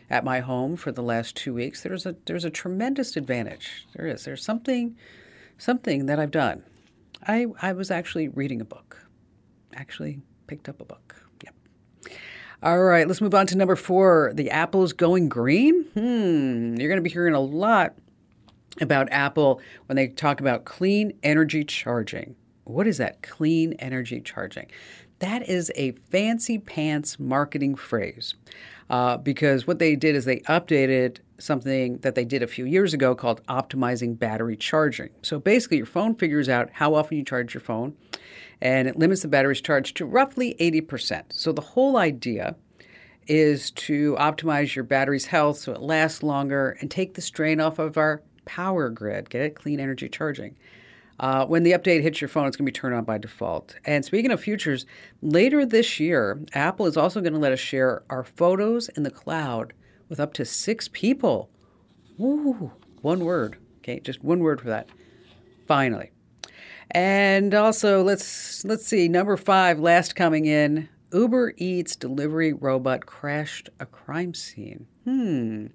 at 0.09 0.25
my 0.25 0.41
home 0.41 0.75
for 0.75 0.91
the 0.91 1.03
last 1.03 1.37
two 1.37 1.53
weeks. 1.53 1.83
There's 1.83 2.07
a 2.07 2.17
there's 2.25 2.47
a 2.47 2.51
tremendous 2.51 3.15
advantage. 3.15 3.87
There 3.95 4.07
is. 4.07 4.25
There's 4.25 4.43
something 4.43 4.97
something 5.59 6.07
that 6.07 6.19
I've 6.19 6.31
done. 6.31 6.65
I 7.29 7.47
I 7.61 7.75
was 7.75 7.91
actually 7.91 8.29
reading 8.29 8.63
a 8.63 8.65
book. 8.65 9.07
Actually 9.75 10.23
picked 10.47 10.67
up 10.67 10.81
a 10.81 10.85
book. 10.87 11.15
Yep. 11.45 11.55
All 12.63 12.83
right, 12.83 13.07
let's 13.07 13.21
move 13.21 13.35
on 13.35 13.47
to 13.49 13.57
number 13.57 13.77
four. 13.77 14.33
The 14.35 14.51
Apple's 14.51 14.95
going 14.95 15.29
green. 15.29 15.85
Hmm, 15.93 16.77
you're 16.77 16.89
going 16.89 16.97
to 16.97 17.03
be 17.03 17.11
hearing 17.11 17.35
a 17.35 17.41
lot 17.41 17.95
about 18.81 19.09
Apple 19.11 19.61
when 19.87 19.97
they 19.97 20.09
talk 20.09 20.41
about 20.41 20.65
clean 20.65 21.13
energy 21.23 21.65
charging. 21.65 22.35
What 22.67 22.87
is 22.87 22.99
that? 22.99 23.23
Clean 23.23 23.75
energy 23.75 24.21
charging. 24.21 24.67
That 25.21 25.49
is 25.49 25.73
a 25.77 25.93
fancy 25.93 26.59
pants 26.59 27.19
marketing 27.19 27.77
phrase 27.77 28.35
uh, 28.91 29.17
because 29.17 29.67
what 29.67 29.79
they 29.79 29.97
did 29.97 30.15
is 30.15 30.25
they 30.25 30.41
updated 30.41 31.19
something 31.39 31.99
that 31.99 32.15
they 32.15 32.25
did 32.25 32.43
a 32.43 32.47
few 32.47 32.65
years 32.65 32.93
ago 32.93 33.15
called 33.15 33.41
optimizing 33.47 34.19
battery 34.19 34.57
charging. 34.57 35.11
So 35.23 35.39
basically, 35.39 35.79
your 35.79 35.87
phone 35.87 36.15
figures 36.17 36.49
out 36.49 36.71
how 36.73 36.95
often 36.95 37.19
you 37.19 37.25
charge 37.25 37.55
your 37.55 37.61
phone 37.61 37.97
and 38.61 38.89
it 38.89 38.97
limits 38.97 39.23
the 39.23 39.29
battery's 39.29 39.61
charge 39.61 39.95
to 39.95 40.05
roughly 40.05 40.57
80%. 40.59 41.25
So 41.31 41.53
the 41.53 41.61
whole 41.61 41.97
idea 41.97 42.57
is 43.27 43.71
to 43.73 44.15
optimize 44.17 44.75
your 44.75 44.85
battery's 44.85 45.27
health 45.27 45.59
so 45.59 45.73
it 45.73 45.81
lasts 45.81 46.23
longer 46.23 46.77
and 46.81 46.91
take 46.91 47.15
the 47.15 47.21
strain 47.21 47.61
off 47.61 47.79
of 47.79 47.97
our 47.97 48.23
power 48.45 48.89
grid, 48.89 49.31
get 49.31 49.43
it 49.43 49.55
clean 49.55 49.81
energy 49.81 50.09
charging. 50.09 50.57
Uh, 51.19 51.47
when 51.47 51.63
the 51.63 51.73
update 51.73 52.03
hits 52.03 52.21
your 52.21 52.29
phone, 52.29 52.47
it's 52.47 52.57
going 52.57 52.67
to 52.67 52.73
be 52.73 52.79
turned 52.79 52.95
on 52.95 53.05
by 53.05 53.19
default. 53.19 53.77
And 53.85 54.05
speaking 54.05 54.31
of 54.31 54.41
futures, 54.41 54.87
later 55.23 55.65
this 55.65 55.99
year, 55.99 56.41
Apple 56.53 56.87
is 56.87 56.97
also 56.97 57.21
going 57.21 57.33
to 57.33 57.39
let 57.39 57.53
us 57.53 57.59
share 57.59 58.03
our 58.11 58.25
photos 58.25 58.89
in 58.91 59.03
the 59.03 59.11
cloud 59.11 59.73
with 60.09 60.21
up 60.21 60.35
to 60.35 60.45
six 60.45 60.89
people. 60.93 61.51
Ooh, 62.21 62.71
one 63.01 63.21
word. 63.25 63.59
Okay, 63.79 64.01
just 64.01 64.23
one 64.23 64.41
word 64.41 64.61
for 64.61 64.69
that. 64.69 64.89
Finally. 65.67 66.11
And 66.93 67.55
also, 67.55 68.03
let's 68.03 68.65
let's 68.65 68.87
see. 68.87 69.09
Number 69.09 69.37
five, 69.37 69.79
last 69.81 70.15
coming 70.15 70.47
in. 70.47 70.89
Uber 71.13 71.55
Eats 71.57 71.97
delivery 71.97 72.53
robot 72.53 73.07
crashed 73.07 73.71
a 73.81 73.87
crime 73.87 74.35
scene. 74.35 74.87
Hmm. 75.05 75.67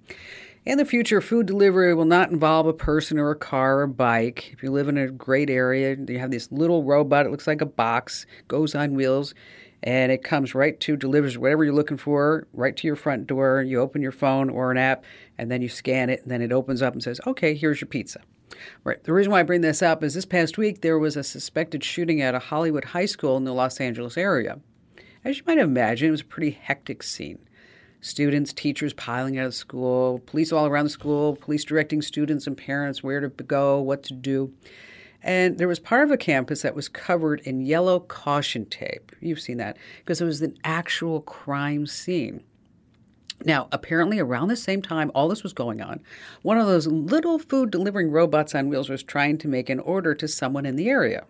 In 0.63 0.77
the 0.77 0.85
future, 0.85 1.21
food 1.21 1.47
delivery 1.47 1.95
will 1.95 2.05
not 2.05 2.29
involve 2.29 2.67
a 2.67 2.73
person 2.73 3.17
or 3.17 3.31
a 3.31 3.35
car 3.35 3.79
or 3.79 3.83
a 3.83 3.87
bike. 3.87 4.51
If 4.53 4.61
you 4.61 4.69
live 4.69 4.87
in 4.87 4.97
a 4.97 5.09
great 5.09 5.49
area, 5.49 5.97
you 6.07 6.19
have 6.19 6.29
this 6.29 6.51
little 6.51 6.83
robot. 6.83 7.25
It 7.25 7.31
looks 7.31 7.47
like 7.47 7.61
a 7.61 7.65
box, 7.65 8.27
goes 8.47 8.75
on 8.75 8.93
wheels, 8.93 9.33
and 9.81 10.11
it 10.11 10.23
comes 10.23 10.53
right 10.53 10.79
to 10.81 10.95
delivers 10.95 11.35
whatever 11.35 11.63
you're 11.63 11.73
looking 11.73 11.97
for 11.97 12.45
right 12.53 12.77
to 12.77 12.85
your 12.85 12.95
front 12.95 13.25
door. 13.25 13.63
You 13.63 13.79
open 13.79 14.03
your 14.03 14.11
phone 14.11 14.51
or 14.51 14.69
an 14.69 14.77
app, 14.77 15.03
and 15.35 15.49
then 15.49 15.63
you 15.63 15.67
scan 15.67 16.11
it, 16.11 16.21
and 16.21 16.29
then 16.29 16.43
it 16.43 16.51
opens 16.51 16.83
up 16.83 16.93
and 16.93 17.01
says, 17.01 17.19
"Okay, 17.25 17.55
here's 17.55 17.81
your 17.81 17.87
pizza." 17.87 18.21
Right. 18.83 19.03
The 19.03 19.13
reason 19.13 19.31
why 19.31 19.39
I 19.39 19.43
bring 19.43 19.61
this 19.61 19.81
up 19.81 20.03
is 20.03 20.13
this 20.13 20.25
past 20.25 20.59
week 20.59 20.81
there 20.81 20.99
was 20.99 21.17
a 21.17 21.23
suspected 21.23 21.83
shooting 21.83 22.21
at 22.21 22.35
a 22.35 22.39
Hollywood 22.39 22.85
high 22.85 23.05
school 23.05 23.35
in 23.35 23.45
the 23.45 23.53
Los 23.53 23.81
Angeles 23.81 24.15
area. 24.15 24.59
As 25.25 25.39
you 25.39 25.43
might 25.47 25.57
imagine, 25.57 26.09
it 26.09 26.11
was 26.11 26.21
a 26.21 26.25
pretty 26.25 26.51
hectic 26.51 27.01
scene 27.01 27.39
students, 28.01 28.51
teachers 28.51 28.93
piling 28.93 29.37
out 29.37 29.45
of 29.45 29.55
school, 29.55 30.19
police 30.25 30.51
all 30.51 30.65
around 30.65 30.85
the 30.85 30.89
school, 30.89 31.35
police 31.37 31.63
directing 31.63 32.01
students 32.01 32.47
and 32.47 32.57
parents 32.57 33.01
where 33.01 33.21
to 33.21 33.29
go, 33.29 33.79
what 33.79 34.03
to 34.03 34.13
do. 34.13 34.51
And 35.23 35.57
there 35.59 35.67
was 35.67 35.79
part 35.79 36.03
of 36.03 36.11
a 36.11 36.17
campus 36.17 36.63
that 36.63 36.75
was 36.75 36.89
covered 36.89 37.41
in 37.41 37.61
yellow 37.61 37.99
caution 37.99 38.65
tape. 38.65 39.11
You've 39.19 39.39
seen 39.39 39.57
that 39.57 39.77
because 39.99 40.19
it 40.19 40.25
was 40.25 40.41
an 40.41 40.57
actual 40.63 41.21
crime 41.21 41.85
scene. 41.85 42.43
Now, 43.43 43.67
apparently, 43.71 44.19
around 44.19 44.49
the 44.49 44.55
same 44.55 44.81
time 44.81 45.11
all 45.13 45.27
this 45.27 45.43
was 45.43 45.53
going 45.53 45.81
on, 45.81 45.99
one 46.41 46.57
of 46.57 46.67
those 46.67 46.87
little 46.87 47.39
food 47.39 47.71
delivering 47.71 48.11
robots 48.11 48.53
on 48.53 48.69
wheels 48.69 48.89
was 48.89 49.03
trying 49.03 49.37
to 49.39 49.47
make 49.47 49.69
an 49.69 49.79
order 49.79 50.13
to 50.15 50.27
someone 50.27 50.65
in 50.65 50.75
the 50.75 50.89
area. 50.89 51.25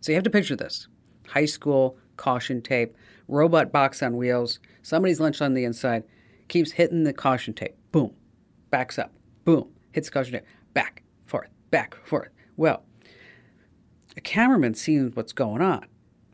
So 0.00 0.12
you 0.12 0.16
have 0.16 0.24
to 0.24 0.30
picture 0.30 0.56
this 0.56 0.86
high 1.28 1.46
school, 1.46 1.96
caution 2.16 2.60
tape, 2.60 2.96
robot 3.28 3.72
box 3.72 4.02
on 4.02 4.16
wheels, 4.16 4.58
somebody's 4.82 5.20
lunch 5.20 5.40
on 5.40 5.54
the 5.54 5.64
inside, 5.64 6.04
keeps 6.48 6.72
hitting 6.72 7.04
the 7.04 7.12
caution 7.12 7.54
tape. 7.54 7.76
Boom, 7.92 8.14
backs 8.70 8.98
up. 8.98 9.12
Boom, 9.44 9.68
hits 9.92 10.08
the 10.08 10.12
caution 10.12 10.32
tape. 10.34 10.44
Back, 10.74 11.02
forth, 11.26 11.50
back, 11.70 11.94
forth. 12.06 12.28
Well, 12.56 12.84
a 14.16 14.20
cameraman 14.20 14.74
sees 14.74 15.14
what's 15.14 15.32
going 15.32 15.62
on, 15.62 15.86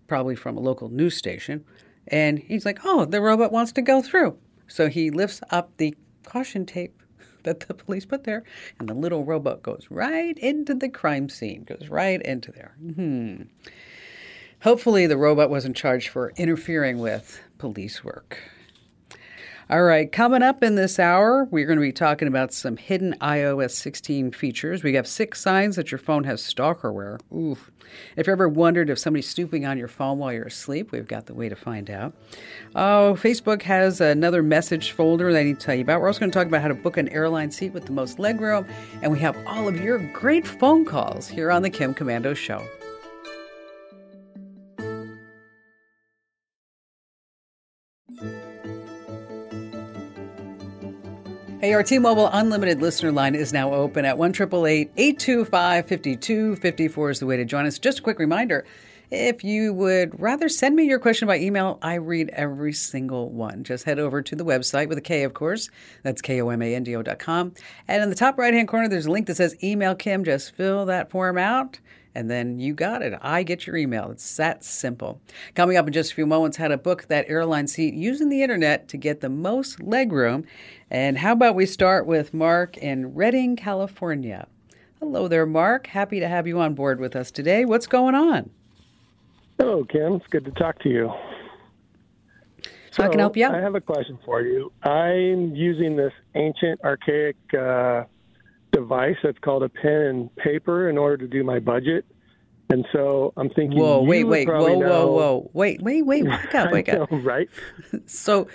probably 0.07 0.35
from 0.35 0.57
a 0.57 0.61
local 0.61 0.89
news 0.89 1.17
station, 1.17 1.65
and 2.09 2.39
he's 2.39 2.65
like, 2.65 2.81
oh, 2.85 3.05
the 3.05 3.21
robot 3.21 3.53
wants 3.53 3.73
to 3.73 3.83
go 3.83 4.03
through. 4.03 4.39
So 4.69 4.89
he 4.89 5.11
lifts 5.11 5.41
up 5.51 5.77
the 5.77 5.95
caution 6.25 6.67
tape 6.67 7.03
that 7.45 7.61
the 7.61 7.75
police 7.75 8.05
put 8.05 8.25
there, 8.25 8.43
and 8.79 8.89
the 8.89 8.95
little 8.95 9.25
robot 9.25 9.63
goes 9.63 9.87
right 9.91 10.37
into 10.39 10.75
the 10.75 10.89
crime 10.89 11.29
scene, 11.29 11.65
goes 11.65 11.89
right 11.89 12.21
into 12.23 12.53
there. 12.53 12.77
Hmm. 12.95 13.43
Hopefully, 14.63 15.07
the 15.07 15.17
robot 15.17 15.51
wasn't 15.51 15.77
charged 15.77 16.09
for 16.09 16.33
interfering 16.37 16.99
with 16.99 17.41
police 17.59 18.03
work. 18.03 18.39
All 19.69 19.83
right, 19.83 20.13
coming 20.13 20.43
up 20.45 20.63
in 20.63 20.77
this 20.77 21.01
hour, 21.01 21.49
we're 21.51 21.67
going 21.67 21.79
to 21.79 21.83
be 21.83 21.91
talking 21.91 22.29
about 22.29 22.53
some 22.53 22.77
hidden 22.77 23.17
iOS 23.21 23.73
16 23.73 24.31
features. 24.31 24.85
We 24.85 24.95
have 24.95 25.09
six 25.09 25.41
signs 25.41 25.75
that 25.75 25.91
your 25.91 25.99
phone 25.99 26.23
has 26.23 26.41
stalkerware. 26.41 27.21
Oof. 27.35 27.73
If 28.17 28.29
you 28.29 28.33
ever 28.33 28.49
wondered 28.49 28.91
if 28.91 29.01
somebody's 29.01 29.29
snooping 29.29 29.67
on 29.67 29.77
your 29.77 29.89
phone 29.89 30.19
while 30.19 30.33
you're 30.33 30.45
asleep, 30.45 30.93
we've 30.93 31.09
got 31.09 31.27
the 31.27 31.35
way 31.35 31.49
to 31.49 31.57
find 31.57 31.91
out. 31.91 32.15
Oh, 32.77 33.19
Facebook 33.21 33.63
has 33.63 34.01
another 34.01 34.41
message 34.41 34.93
folder 34.93 35.33
that 35.33 35.41
I 35.41 35.43
need 35.43 35.59
to 35.59 35.67
tell 35.67 35.75
you 35.75 35.83
about. 35.83 36.01
We're 36.01 36.07
also 36.07 36.21
going 36.21 36.31
to 36.31 36.39
talk 36.39 36.47
about 36.47 36.63
how 36.63 36.69
to 36.69 36.75
book 36.75 36.97
an 36.97 37.09
airline 37.09 37.51
seat 37.51 37.73
with 37.73 37.87
the 37.87 37.93
most 37.93 38.19
legroom, 38.19 38.69
and 39.03 39.11
we 39.11 39.19
have 39.19 39.37
all 39.49 39.67
of 39.67 39.81
your 39.81 39.99
great 40.13 40.47
phone 40.47 40.85
calls 40.85 41.27
here 41.27 41.51
on 41.51 41.63
the 41.63 41.71
Kim 41.71 41.93
Komando 41.93 42.37
Show. 42.37 42.65
Hey, 51.67 51.75
our 51.75 51.83
T-Mobile 51.83 52.31
Unlimited 52.33 52.81
listener 52.81 53.11
line 53.11 53.35
is 53.35 53.53
now 53.53 53.75
open 53.75 54.05
at 54.05 54.17
1 54.17 54.31
825 54.37 55.89
5254 55.89 57.11
is 57.11 57.19
the 57.19 57.27
way 57.27 57.37
to 57.37 57.45
join 57.45 57.67
us. 57.67 57.81
Just 57.81 57.99
a 57.99 58.03
quick 58.03 58.21
reminder, 58.21 58.65
if 59.11 59.43
you 59.43 59.73
would 59.73 60.21
rather 60.21 60.49
send 60.49 60.77
me 60.77 60.85
your 60.85 61.01
question 61.01 61.27
by 61.27 61.41
email, 61.41 61.81
I 61.83 61.95
read 61.95 62.31
every 62.33 62.73
single 62.73 63.31
one. 63.31 63.65
Just 63.65 63.85
head 63.85 63.99
over 63.99 64.23
to 64.23 64.37
the 64.37 64.45
website 64.45 64.89
with 64.89 64.99
a 64.99 65.01
K, 65.01 65.25
of 65.25 65.35
course. 65.35 65.69
That's 66.05 66.23
K-O-M-A-N-D-O 66.23 67.03
dot 67.03 67.19
com. 67.19 67.53
And 67.89 68.01
in 68.01 68.11
the 68.11 68.15
top 68.15 68.39
right-hand 68.39 68.69
corner, 68.69 68.89
there's 68.89 69.07
a 69.07 69.11
link 69.11 69.27
that 69.27 69.37
says 69.37 69.57
Email 69.65 69.97
Kim. 69.97 70.23
Just 70.23 70.55
fill 70.55 70.87
that 70.87 71.11
form 71.11 71.37
out 71.37 71.81
and 72.17 72.31
then 72.31 72.59
you 72.59 72.73
got 72.73 73.03
it. 73.03 73.13
I 73.21 73.43
get 73.43 73.67
your 73.67 73.77
email. 73.77 74.11
It's 74.11 74.37
that 74.39 74.65
simple. 74.65 75.21
Coming 75.55 75.77
up 75.77 75.87
in 75.87 75.93
just 75.93 76.13
a 76.13 76.15
few 76.15 76.25
moments, 76.25 76.57
how 76.57 76.69
to 76.69 76.79
book 76.79 77.09
that 77.09 77.27
airline 77.29 77.67
seat 77.67 77.93
using 77.93 78.31
the 78.31 78.43
internet 78.43 78.89
to 78.89 78.97
get 78.97 79.21
the 79.21 79.29
most 79.29 79.81
legroom. 79.81 80.47
And 80.91 81.19
how 81.19 81.33
about 81.33 81.55
we 81.55 81.67
start 81.67 82.07
with 82.07 82.33
Mark 82.33 82.79
in 82.79 83.15
Redding, 83.15 83.55
California? 83.55 84.49
Hello 84.99 85.29
there, 85.29 85.45
Mark. 85.45 85.89
Happy 85.89 86.19
to 86.19 86.27
have 86.27 86.47
you 86.47 86.59
on 86.59 86.75
board 86.75 87.01
with 87.01 87.15
us 87.15 87.31
today. 87.31 87.67
What's 87.67 87.87
going 87.87 88.15
on? 88.15 88.49
Hello, 89.59 89.85
Kim. 89.85 90.15
It's 90.15 90.27
good 90.29 90.47
to 90.47 90.53
talk 90.53 90.79
to 90.81 90.89
you. 90.89 91.13
So, 92.93 93.03
How 93.03 93.11
can 93.11 93.21
I 93.21 93.25
help 93.25 93.37
you 93.37 93.45
out? 93.45 93.55
I 93.55 93.61
have 93.61 93.75
a 93.75 93.81
question 93.83 94.19
for 94.25 94.41
you. 94.41 94.73
I'm 94.83 95.55
using 95.55 95.97
this 95.97 96.15
ancient, 96.35 96.81
archaic 96.83 97.37
uh, 97.53 98.05
device 98.77 99.17
that's 99.23 99.39
called 99.39 99.63
a 99.63 99.69
pen 99.69 99.93
and 99.93 100.37
paper 100.37 100.89
in 100.89 100.99
order 100.99 101.17
to 101.17 101.27
do 101.27 101.43
my 101.43 101.59
budget. 101.59 102.05
And 102.69 102.85
so 102.93 103.33
I'm 103.37 103.49
thinking, 103.51 103.79
whoa, 103.79 104.03
wait, 104.03 104.25
wait, 104.25 104.49
whoa, 104.49 104.79
know, 104.79 105.07
whoa, 105.07 105.07
whoa, 105.07 105.51
wait, 105.55 105.81
wait, 105.83 106.05
wait, 106.05 106.25
wake 106.29 106.55
up, 106.55 106.73
wake 106.73 106.89
up, 106.89 107.11
know, 107.11 107.19
right? 107.19 107.49
so 108.07 108.49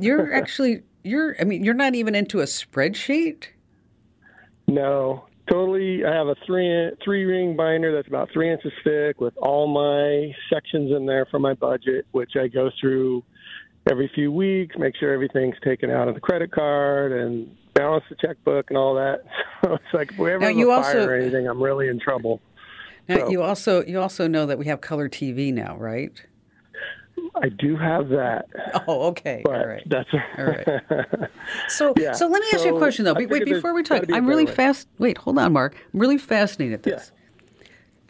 you're 0.00 0.32
actually 0.40 0.82
you're 1.02 1.36
I 1.40 1.44
mean 1.44 1.62
you're 1.62 1.74
not 1.74 1.94
even 1.94 2.14
into 2.14 2.40
a 2.40 2.44
spreadsheet. 2.44 3.48
No, 4.66 5.26
totally. 5.48 6.04
I 6.04 6.12
have 6.12 6.26
a 6.26 6.36
three 6.46 6.90
three 7.04 7.24
ring 7.24 7.54
binder 7.54 7.94
that's 7.94 8.08
about 8.08 8.30
three 8.32 8.50
inches 8.50 8.72
thick 8.82 9.20
with 9.20 9.36
all 9.36 9.66
my 9.66 10.34
sections 10.50 10.90
in 10.90 11.06
there 11.06 11.26
for 11.30 11.38
my 11.38 11.52
budget, 11.52 12.06
which 12.12 12.32
I 12.36 12.48
go 12.48 12.70
through 12.80 13.22
every 13.88 14.10
few 14.14 14.32
weeks, 14.32 14.74
make 14.78 14.96
sure 14.96 15.12
everything's 15.12 15.56
taken 15.62 15.90
out 15.90 16.08
of 16.08 16.14
the 16.14 16.20
credit 16.20 16.50
card 16.50 17.12
and 17.12 17.54
balance 17.74 18.04
the 18.08 18.16
checkbook 18.16 18.70
and 18.70 18.78
all 18.78 18.94
that. 18.94 19.24
So 19.64 19.72
it's 19.76 19.94
like 19.94 20.12
if 20.12 20.18
we 20.18 20.30
ever 20.30 20.44
have 20.44 20.54
a 20.58 20.82
fire 20.82 21.08
or 21.08 21.14
anything, 21.14 21.48
I'm 21.48 21.62
really 21.62 21.88
in 21.88 21.98
trouble. 21.98 22.42
Now 23.08 23.16
so, 23.16 23.30
you 23.30 23.42
also 23.42 23.82
you 23.86 23.98
also 23.98 24.26
know 24.28 24.44
that 24.44 24.58
we 24.58 24.66
have 24.66 24.82
color 24.82 25.08
TV 25.08 25.54
now, 25.54 25.78
right? 25.78 26.12
I 27.36 27.48
do 27.48 27.74
have 27.74 28.10
that. 28.10 28.46
Oh, 28.86 29.06
okay. 29.08 29.42
All 29.46 29.66
right. 29.66 29.82
That's 29.86 30.10
all 30.38 30.44
right. 30.44 30.66
So, 31.68 31.94
yeah. 31.96 32.12
so 32.12 32.26
let 32.26 32.42
me 32.42 32.48
ask 32.52 32.60
so 32.60 32.66
you 32.66 32.76
a 32.76 32.78
question 32.78 33.06
though. 33.06 33.14
Wait, 33.14 33.30
wait 33.30 33.46
before 33.46 33.72
we 33.72 33.82
talk, 33.82 34.04
I'm 34.12 34.26
really 34.26 34.44
fast. 34.44 34.88
Wait, 34.98 35.16
hold 35.16 35.38
on, 35.38 35.54
Mark. 35.54 35.74
I'm 35.94 36.00
really 36.00 36.18
fascinated 36.18 36.74
at 36.74 36.82
this. 36.82 37.12
Yeah. 37.14 37.68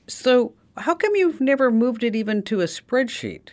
So, 0.09 0.55
how 0.77 0.97
come 0.97 1.15
you've 1.15 1.41
never 1.41 1.71
moved 1.71 2.03
it 2.03 2.17
even 2.17 2.43
to 2.45 2.63
a 2.63 2.65
spreadsheet? 2.65 3.51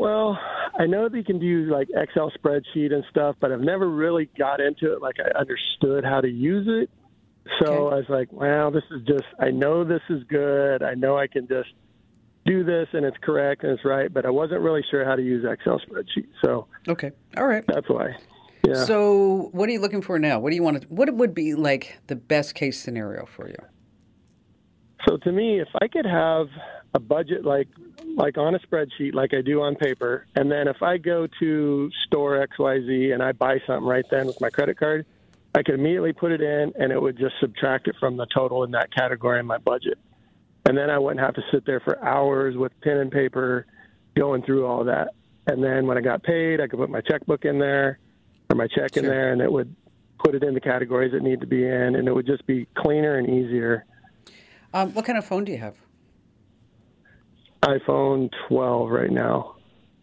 Well, 0.00 0.38
I 0.78 0.86
know 0.86 1.10
that 1.10 1.16
you 1.16 1.22
can 1.22 1.38
do 1.38 1.70
like 1.70 1.88
Excel 1.94 2.32
spreadsheet 2.32 2.90
and 2.90 3.04
stuff, 3.10 3.36
but 3.38 3.52
I've 3.52 3.60
never 3.60 3.86
really 3.86 4.30
got 4.38 4.58
into 4.58 4.94
it. 4.94 5.02
Like 5.02 5.16
I 5.20 5.38
understood 5.38 6.04
how 6.04 6.22
to 6.22 6.28
use 6.28 6.66
it. 6.68 6.88
So 7.62 7.66
okay. 7.66 7.94
I 7.94 7.98
was 7.98 8.06
like, 8.08 8.32
well, 8.32 8.70
this 8.70 8.84
is 8.90 9.02
just, 9.06 9.24
I 9.38 9.50
know 9.50 9.84
this 9.84 10.00
is 10.08 10.22
good. 10.24 10.82
I 10.82 10.94
know 10.94 11.18
I 11.18 11.26
can 11.26 11.46
just 11.46 11.68
do 12.46 12.64
this 12.64 12.88
and 12.94 13.04
it's 13.04 13.16
correct 13.20 13.62
and 13.62 13.72
it's 13.72 13.84
right, 13.84 14.10
but 14.10 14.24
I 14.24 14.30
wasn't 14.30 14.62
really 14.62 14.82
sure 14.90 15.04
how 15.04 15.16
to 15.16 15.22
use 15.22 15.44
Excel 15.44 15.78
spreadsheet. 15.80 16.28
So 16.42 16.66
okay, 16.88 17.10
all 17.36 17.46
right, 17.46 17.64
that's 17.66 17.88
why. 17.90 18.16
Yeah. 18.66 18.84
So, 18.84 19.48
what 19.52 19.68
are 19.68 19.72
you 19.72 19.80
looking 19.80 20.02
for 20.02 20.18
now? 20.18 20.38
What 20.38 20.50
do 20.50 20.56
you 20.56 20.62
want 20.62 20.82
to? 20.82 20.88
What 20.88 21.12
would 21.14 21.34
be 21.34 21.54
like 21.54 21.98
the 22.08 22.16
best 22.16 22.54
case 22.54 22.78
scenario 22.78 23.24
for 23.24 23.48
you? 23.48 23.56
So, 25.08 25.16
to 25.16 25.32
me, 25.32 25.60
if 25.60 25.68
I 25.80 25.88
could 25.88 26.04
have 26.04 26.48
a 26.94 27.00
budget 27.00 27.44
like 27.44 27.68
like 28.16 28.36
on 28.38 28.54
a 28.54 28.58
spreadsheet, 28.60 29.14
like 29.14 29.32
I 29.34 29.40
do 29.40 29.62
on 29.62 29.76
paper, 29.76 30.26
and 30.34 30.50
then 30.50 30.66
if 30.68 30.82
I 30.82 30.98
go 30.98 31.28
to 31.38 31.90
store 32.06 32.40
X 32.42 32.58
Y 32.58 32.80
Z 32.80 33.10
and 33.12 33.22
I 33.22 33.32
buy 33.32 33.58
something 33.66 33.86
right 33.86 34.04
then 34.10 34.26
with 34.26 34.40
my 34.40 34.50
credit 34.50 34.78
card, 34.78 35.06
I 35.54 35.62
could 35.62 35.74
immediately 35.74 36.12
put 36.12 36.32
it 36.32 36.40
in, 36.40 36.72
and 36.78 36.92
it 36.92 37.00
would 37.00 37.16
just 37.16 37.34
subtract 37.40 37.88
it 37.88 37.94
from 38.00 38.16
the 38.16 38.26
total 38.34 38.64
in 38.64 38.72
that 38.72 38.92
category 38.92 39.38
in 39.38 39.46
my 39.46 39.58
budget, 39.58 39.98
and 40.66 40.76
then 40.76 40.90
I 40.90 40.98
wouldn't 40.98 41.24
have 41.24 41.34
to 41.34 41.42
sit 41.52 41.64
there 41.66 41.80
for 41.80 42.02
hours 42.04 42.56
with 42.56 42.72
pen 42.82 42.98
and 42.98 43.10
paper 43.10 43.66
going 44.16 44.42
through 44.42 44.66
all 44.66 44.84
that. 44.84 45.10
And 45.46 45.62
then 45.62 45.86
when 45.86 45.96
I 45.96 46.00
got 46.00 46.22
paid, 46.22 46.60
I 46.60 46.66
could 46.66 46.78
put 46.78 46.90
my 46.90 47.00
checkbook 47.00 47.44
in 47.44 47.58
there 47.58 47.98
or 48.50 48.56
my 48.56 48.66
check 48.66 48.94
sure. 48.94 49.02
in 49.02 49.08
there, 49.08 49.32
and 49.32 49.40
it 49.40 49.50
would 49.50 49.74
put 50.22 50.34
it 50.34 50.42
in 50.42 50.54
the 50.54 50.60
categories 50.60 51.14
it 51.14 51.22
need 51.22 51.40
to 51.40 51.46
be 51.46 51.64
in, 51.64 51.94
and 51.94 52.08
it 52.08 52.12
would 52.12 52.26
just 52.26 52.46
be 52.46 52.66
cleaner 52.76 53.16
and 53.16 53.28
easier. 53.28 53.86
Um, 54.74 54.92
what 54.92 55.04
kind 55.04 55.18
of 55.18 55.24
phone 55.24 55.44
do 55.44 55.52
you 55.52 55.58
have? 55.58 55.76
iPhone 57.62 58.30
12 58.48 58.90
right 58.90 59.10
now. 59.10 59.56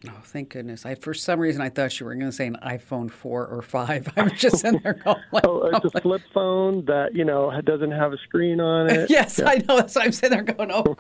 Oh, 0.08 0.22
thank 0.24 0.50
goodness! 0.50 0.86
I 0.86 0.94
for 0.94 1.16
some 1.16 1.40
reason 1.40 1.60
I 1.60 1.70
thought 1.70 2.00
you 2.00 2.06
were 2.06 2.14
going 2.14 2.28
to 2.28 2.32
say 2.32 2.46
an 2.46 2.58
iPhone 2.64 3.10
four 3.10 3.48
or 3.48 3.64
five. 3.64 4.08
I 4.18 4.22
was 4.22 4.34
just 4.34 4.64
in 4.64 4.80
there 4.84 4.94
going, 4.94 5.18
like, 5.32 5.44
"Oh, 5.48 5.72
it's 5.74 5.96
a 5.96 6.02
flip 6.02 6.22
phone 6.34 6.86
that 6.86 7.16
you 7.16 7.26
know 7.26 7.52
doesn't 7.62 7.92
have 7.92 8.14
a 8.14 8.18
screen 8.20 8.62
on 8.62 8.90
it." 8.92 9.10
yes, 9.10 9.40
yeah. 9.40 9.50
I 9.50 9.56
know. 9.68 9.78
That's 9.78 9.96
why 9.96 10.04
I'm 10.04 10.12
sitting 10.12 10.38
there 10.38 10.56
going, 10.56 10.72
"Oh, 10.72 10.96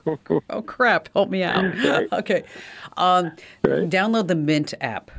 oh 0.49 0.61
crap! 0.63 1.09
Help 1.13 1.29
me 1.29 1.43
out." 1.43 1.63
Right. 1.63 2.11
Okay, 2.11 2.43
um, 2.97 3.25
right. 3.63 3.87
download 3.87 4.27
the 4.29 4.35
Mint 4.35 4.73
app. 4.81 5.11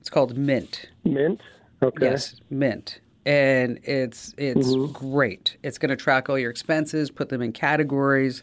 It's 0.00 0.10
called 0.10 0.38
Mint. 0.38 0.88
Mint. 1.04 1.40
Okay. 1.82 2.06
Yes, 2.06 2.36
Mint. 2.50 3.00
And 3.28 3.78
it's 3.82 4.34
it's 4.38 4.68
mm-hmm. 4.68 4.90
great. 4.92 5.58
It's 5.62 5.76
going 5.76 5.90
to 5.90 5.96
track 5.96 6.30
all 6.30 6.38
your 6.38 6.50
expenses, 6.50 7.10
put 7.10 7.28
them 7.28 7.42
in 7.42 7.52
categories. 7.52 8.42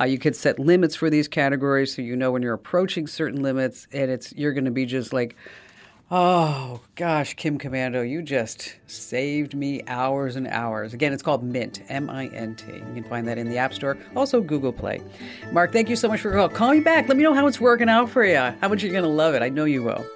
Uh, 0.00 0.04
you 0.04 0.18
could 0.18 0.36
set 0.36 0.60
limits 0.60 0.94
for 0.94 1.10
these 1.10 1.26
categories, 1.26 1.96
so 1.96 2.00
you 2.00 2.14
know 2.14 2.30
when 2.30 2.40
you're 2.40 2.54
approaching 2.54 3.08
certain 3.08 3.42
limits, 3.42 3.88
and 3.92 4.08
it's 4.08 4.32
you're 4.34 4.52
going 4.52 4.66
to 4.66 4.70
be 4.70 4.86
just 4.86 5.12
like, 5.12 5.34
oh 6.12 6.80
gosh, 6.94 7.34
Kim 7.34 7.58
Komando, 7.58 8.08
you 8.08 8.22
just 8.22 8.76
saved 8.86 9.56
me 9.56 9.82
hours 9.88 10.36
and 10.36 10.46
hours. 10.46 10.94
Again, 10.94 11.12
it's 11.12 11.24
called 11.24 11.42
Mint, 11.42 11.82
M-I-N-T. 11.88 12.72
You 12.72 12.94
can 12.94 13.04
find 13.04 13.26
that 13.26 13.36
in 13.36 13.48
the 13.48 13.58
App 13.58 13.74
Store, 13.74 13.98
also 14.14 14.40
Google 14.40 14.72
Play. 14.72 15.02
Mark, 15.50 15.72
thank 15.72 15.88
you 15.88 15.96
so 15.96 16.06
much 16.06 16.20
for 16.20 16.28
your 16.28 16.38
calling. 16.38 16.54
Call 16.54 16.70
me 16.70 16.80
back. 16.80 17.08
Let 17.08 17.16
me 17.16 17.24
know 17.24 17.34
how 17.34 17.48
it's 17.48 17.60
working 17.60 17.88
out 17.88 18.08
for 18.08 18.24
you. 18.24 18.36
How 18.36 18.68
much 18.68 18.84
you're 18.84 18.92
going 18.92 19.02
to 19.02 19.10
love 19.10 19.34
it. 19.34 19.42
I 19.42 19.48
know 19.48 19.64
you 19.64 19.82
will. 19.82 20.06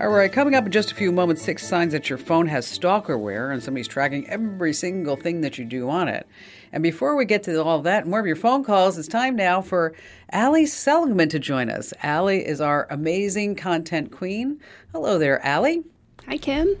All 0.00 0.08
right, 0.08 0.30
coming 0.30 0.56
up 0.56 0.66
in 0.66 0.72
just 0.72 0.90
a 0.90 0.94
few 0.94 1.12
moments, 1.12 1.40
six 1.40 1.64
signs 1.64 1.92
that 1.92 2.10
your 2.10 2.18
phone 2.18 2.48
has 2.48 2.66
stalkerware 2.66 3.52
and 3.52 3.62
somebody's 3.62 3.86
tracking 3.86 4.28
every 4.28 4.72
single 4.72 5.14
thing 5.14 5.40
that 5.42 5.56
you 5.56 5.64
do 5.64 5.88
on 5.88 6.08
it. 6.08 6.26
And 6.72 6.82
before 6.82 7.14
we 7.14 7.24
get 7.24 7.44
to 7.44 7.62
all 7.62 7.80
that 7.82 8.02
and 8.02 8.10
more 8.10 8.18
of 8.18 8.26
your 8.26 8.34
phone 8.34 8.64
calls, 8.64 8.98
it's 8.98 9.06
time 9.06 9.36
now 9.36 9.62
for 9.62 9.94
Ali 10.32 10.66
Seligman 10.66 11.28
to 11.28 11.38
join 11.38 11.70
us. 11.70 11.94
Ali 12.02 12.44
is 12.44 12.60
our 12.60 12.88
amazing 12.90 13.54
content 13.54 14.10
queen. 14.10 14.60
Hello 14.90 15.16
there, 15.16 15.44
Ali. 15.46 15.84
Hi, 16.26 16.38
Kim. 16.38 16.76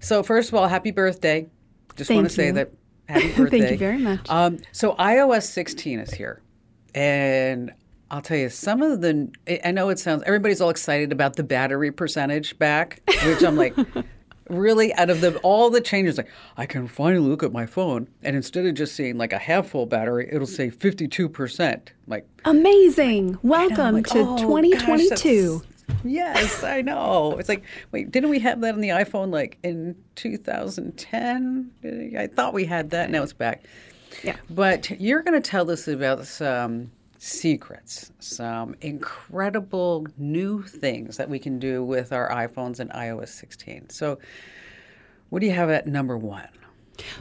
So, 0.00 0.22
first 0.22 0.48
of 0.48 0.54
all, 0.54 0.66
happy 0.66 0.92
birthday. 0.92 1.46
Just 1.94 2.08
Thank 2.08 2.16
want 2.16 2.28
to 2.30 2.34
say 2.34 2.50
that 2.52 2.72
happy 3.06 3.32
birthday. 3.34 3.58
Thank 3.60 3.70
you 3.72 3.78
very 3.78 3.98
much. 3.98 4.30
Um, 4.30 4.60
so, 4.72 4.94
iOS 4.94 5.42
16 5.42 6.00
is 6.00 6.14
here. 6.14 6.40
And 6.94 7.72
I'll 8.10 8.22
tell 8.22 8.36
you, 8.36 8.48
some 8.48 8.82
of 8.82 9.00
the, 9.00 9.28
I 9.64 9.72
know 9.72 9.88
it 9.88 9.98
sounds, 9.98 10.22
everybody's 10.26 10.60
all 10.60 10.70
excited 10.70 11.10
about 11.10 11.36
the 11.36 11.42
battery 11.42 11.90
percentage 11.90 12.56
back, 12.58 13.00
which 13.24 13.42
I'm 13.42 13.56
like, 13.56 13.74
really? 14.48 14.94
Out 14.94 15.10
of 15.10 15.20
the 15.20 15.36
all 15.38 15.70
the 15.70 15.80
changes 15.80 16.16
like 16.16 16.28
i 16.56 16.66
can 16.66 16.86
finally 16.86 17.28
look 17.28 17.42
at 17.42 17.52
my 17.52 17.66
phone 17.66 18.08
and 18.22 18.36
instead 18.36 18.64
of 18.64 18.74
just 18.74 18.94
seeing 18.94 19.18
like 19.18 19.32
a 19.32 19.38
half 19.38 19.68
full 19.68 19.86
battery 19.86 20.28
it'll 20.30 20.46
say 20.46 20.70
52% 20.70 21.88
like 22.06 22.26
amazing. 22.44 23.38
welcome 23.42 23.96
like, 23.96 24.06
to 24.06 24.20
oh, 24.20 24.38
2022 24.38 25.58
gosh, 25.58 25.96
yes 26.04 26.62
i 26.62 26.80
know. 26.80 27.36
It's 27.38 27.48
like 27.48 27.64
wait 27.92 28.10
didn't 28.10 28.30
we 28.30 28.38
have 28.40 28.60
that 28.60 28.74
on 28.74 28.80
the 28.80 28.90
iphone 28.90 29.32
like 29.32 29.58
in 29.62 29.96
2010 30.14 32.14
i 32.16 32.26
thought 32.26 32.54
we 32.54 32.64
had 32.64 32.90
that 32.90 33.10
now 33.10 33.22
it's 33.22 33.32
back. 33.32 33.64
Yeah. 34.22 34.36
But 34.48 34.98
you're 35.00 35.22
going 35.22 35.40
to 35.40 35.46
tell 35.46 35.70
us 35.70 35.88
about 35.88 36.26
some 36.26 36.90
secrets, 37.26 38.12
some 38.20 38.76
incredible 38.80 40.06
new 40.16 40.62
things 40.62 41.16
that 41.16 41.28
we 41.28 41.38
can 41.38 41.58
do 41.58 41.82
with 41.82 42.12
our 42.12 42.30
iPhones 42.30 42.78
and 42.78 42.90
iOS 42.90 43.28
16. 43.28 43.90
So, 43.90 44.18
what 45.28 45.40
do 45.40 45.46
you 45.46 45.52
have 45.52 45.70
at 45.70 45.86
number 45.86 46.16
one? 46.16 46.48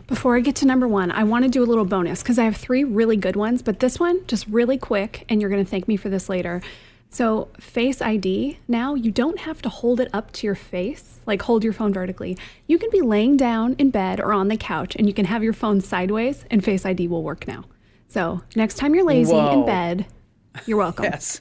Before 0.07 0.37
I 0.37 0.39
get 0.39 0.55
to 0.57 0.65
number 0.65 0.87
one, 0.87 1.11
I 1.11 1.23
want 1.23 1.43
to 1.43 1.49
do 1.49 1.63
a 1.63 1.65
little 1.65 1.85
bonus 1.85 2.21
because 2.21 2.37
I 2.37 2.45
have 2.45 2.55
three 2.55 2.83
really 2.83 3.17
good 3.17 3.35
ones, 3.35 3.61
but 3.61 3.79
this 3.79 3.99
one, 3.99 4.25
just 4.27 4.47
really 4.47 4.77
quick, 4.77 5.25
and 5.27 5.41
you're 5.41 5.49
going 5.49 5.63
to 5.63 5.69
thank 5.69 5.87
me 5.87 5.97
for 5.97 6.09
this 6.09 6.29
later. 6.29 6.61
So, 7.09 7.49
Face 7.59 8.01
ID, 8.01 8.59
now 8.67 8.93
you 8.93 9.11
don't 9.11 9.39
have 9.39 9.61
to 9.63 9.69
hold 9.69 9.99
it 9.99 10.09
up 10.13 10.31
to 10.33 10.47
your 10.47 10.55
face, 10.55 11.19
like 11.25 11.41
hold 11.41 11.63
your 11.63 11.73
phone 11.73 11.93
vertically. 11.93 12.37
You 12.67 12.77
can 12.77 12.89
be 12.91 13.01
laying 13.01 13.37
down 13.37 13.75
in 13.79 13.89
bed 13.89 14.19
or 14.19 14.33
on 14.33 14.49
the 14.49 14.57
couch 14.57 14.95
and 14.95 15.07
you 15.07 15.13
can 15.13 15.25
have 15.25 15.43
your 15.43 15.53
phone 15.53 15.81
sideways, 15.81 16.45
and 16.51 16.63
Face 16.63 16.85
ID 16.85 17.07
will 17.07 17.23
work 17.23 17.47
now. 17.47 17.65
So 18.15 18.41
next 18.55 18.75
time 18.75 18.95
you're 18.95 19.03
lazy 19.03 19.33
Whoa. 19.33 19.51
in 19.51 19.65
bed, 19.65 20.05
you're 20.65 20.77
welcome. 20.85 21.03
yes. 21.03 21.37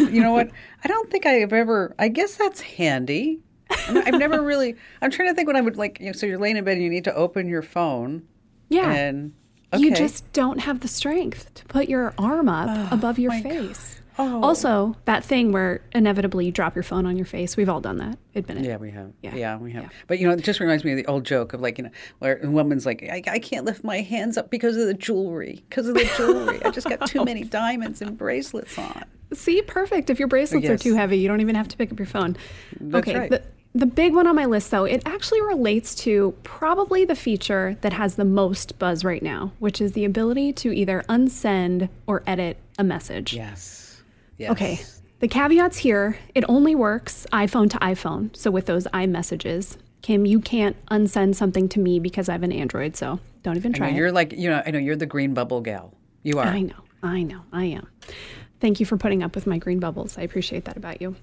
you 0.00 0.20
know 0.20 0.32
what? 0.32 0.50
I 0.82 0.88
don't 0.88 1.08
think 1.12 1.26
I've 1.26 1.52
ever, 1.52 1.94
I 1.96 2.08
guess 2.08 2.34
that's 2.34 2.60
handy. 2.60 3.38
I've 3.70 4.18
never 4.18 4.42
really, 4.42 4.74
I'm 5.00 5.12
trying 5.12 5.28
to 5.28 5.34
think 5.36 5.46
when 5.46 5.54
I 5.54 5.60
would 5.60 5.76
like. 5.76 6.00
You 6.00 6.06
know, 6.06 6.12
so 6.12 6.26
you're 6.26 6.40
laying 6.40 6.56
in 6.56 6.64
bed 6.64 6.72
and 6.72 6.82
you 6.82 6.90
need 6.90 7.04
to 7.04 7.14
open 7.14 7.48
your 7.48 7.62
phone. 7.62 8.26
Yeah. 8.68 8.90
And 8.90 9.32
okay. 9.72 9.80
you 9.80 9.94
just 9.94 10.32
don't 10.32 10.58
have 10.58 10.80
the 10.80 10.88
strength 10.88 11.54
to 11.54 11.64
put 11.66 11.88
your 11.88 12.14
arm 12.18 12.48
up 12.48 12.68
oh, 12.68 12.96
above 12.96 13.20
your 13.20 13.30
face. 13.40 14.01
Oh. 14.18 14.42
Also, 14.42 14.96
that 15.06 15.24
thing 15.24 15.52
where 15.52 15.80
inevitably 15.92 16.46
you 16.46 16.52
drop 16.52 16.74
your 16.74 16.82
phone 16.82 17.06
on 17.06 17.16
your 17.16 17.26
face. 17.26 17.56
We've 17.56 17.68
all 17.68 17.80
done 17.80 17.98
that. 17.98 18.18
Admit 18.34 18.58
it. 18.58 18.64
Yeah, 18.64 18.76
we 18.76 18.90
have. 18.90 19.12
Yeah, 19.22 19.34
yeah 19.34 19.56
we 19.56 19.72
have. 19.72 19.84
Yeah. 19.84 19.88
But 20.06 20.18
you 20.18 20.26
know, 20.26 20.34
it 20.34 20.42
just 20.42 20.60
reminds 20.60 20.84
me 20.84 20.92
of 20.92 20.96
the 20.98 21.06
old 21.06 21.24
joke 21.24 21.54
of 21.54 21.60
like, 21.60 21.78
you 21.78 21.84
know, 21.84 21.90
where 22.18 22.38
a 22.42 22.50
woman's 22.50 22.84
like, 22.84 23.02
I, 23.10 23.22
I 23.26 23.38
can't 23.38 23.64
lift 23.64 23.84
my 23.84 24.00
hands 24.00 24.36
up 24.36 24.50
because 24.50 24.76
of 24.76 24.86
the 24.86 24.94
jewelry. 24.94 25.64
Because 25.68 25.88
of 25.88 25.94
the 25.94 26.10
jewelry. 26.16 26.62
I 26.64 26.70
just 26.70 26.88
got 26.88 27.06
too 27.06 27.18
oh, 27.20 27.24
many 27.24 27.44
diamonds 27.44 28.02
and 28.02 28.16
bracelets 28.16 28.78
on. 28.78 29.04
See, 29.32 29.62
perfect. 29.62 30.10
If 30.10 30.18
your 30.18 30.28
bracelets 30.28 30.64
yes. 30.64 30.72
are 30.72 30.82
too 30.82 30.94
heavy, 30.94 31.18
you 31.18 31.28
don't 31.28 31.40
even 31.40 31.54
have 31.54 31.68
to 31.68 31.76
pick 31.76 31.90
up 31.90 31.98
your 31.98 32.06
phone. 32.06 32.36
That's 32.80 33.08
okay. 33.08 33.18
Right. 33.18 33.30
The, 33.30 33.42
the 33.74 33.86
big 33.86 34.14
one 34.14 34.26
on 34.26 34.36
my 34.36 34.44
list, 34.44 34.70
though, 34.70 34.84
it 34.84 35.02
actually 35.06 35.40
relates 35.40 35.94
to 35.96 36.34
probably 36.42 37.06
the 37.06 37.16
feature 37.16 37.78
that 37.80 37.94
has 37.94 38.16
the 38.16 38.24
most 38.24 38.78
buzz 38.78 39.02
right 39.02 39.22
now, 39.22 39.52
which 39.60 39.80
is 39.80 39.92
the 39.92 40.04
ability 40.04 40.52
to 40.54 40.72
either 40.72 41.02
unsend 41.08 41.88
or 42.06 42.22
edit 42.26 42.58
a 42.78 42.84
message. 42.84 43.32
Yes. 43.32 43.81
Yes. 44.42 44.50
Okay. 44.52 44.80
The 45.20 45.28
caveats 45.28 45.78
here 45.78 46.18
it 46.34 46.44
only 46.48 46.74
works 46.74 47.26
iPhone 47.32 47.70
to 47.70 47.78
iPhone. 47.78 48.34
So 48.36 48.50
with 48.50 48.66
those 48.66 48.86
iMessages, 48.88 49.76
Kim, 50.02 50.26
you 50.26 50.40
can't 50.40 50.76
unsend 50.86 51.36
something 51.36 51.68
to 51.70 51.78
me 51.78 52.00
because 52.00 52.28
I 52.28 52.32
have 52.32 52.42
an 52.42 52.50
Android. 52.50 52.96
So 52.96 53.20
don't 53.44 53.56
even 53.56 53.72
try. 53.72 53.90
Know, 53.90 53.96
you're 53.96 54.12
like, 54.12 54.32
you 54.32 54.50
know, 54.50 54.60
I 54.66 54.72
know 54.72 54.80
you're 54.80 54.96
the 54.96 55.06
green 55.06 55.32
bubble 55.32 55.60
gal. 55.60 55.94
You 56.24 56.40
are. 56.40 56.46
I 56.46 56.62
know. 56.62 56.74
I 57.04 57.22
know. 57.22 57.42
I 57.52 57.66
am. 57.66 57.86
Thank 58.60 58.80
you 58.80 58.86
for 58.86 58.96
putting 58.96 59.22
up 59.22 59.36
with 59.36 59.46
my 59.46 59.58
green 59.58 59.78
bubbles. 59.78 60.18
I 60.18 60.22
appreciate 60.22 60.64
that 60.64 60.76
about 60.76 61.00
you. 61.00 61.14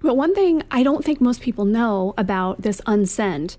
But 0.00 0.16
one 0.16 0.34
thing 0.34 0.62
I 0.70 0.82
don't 0.82 1.04
think 1.04 1.20
most 1.20 1.42
people 1.42 1.66
know 1.66 2.14
about 2.16 2.62
this 2.62 2.80
unsend, 2.86 3.58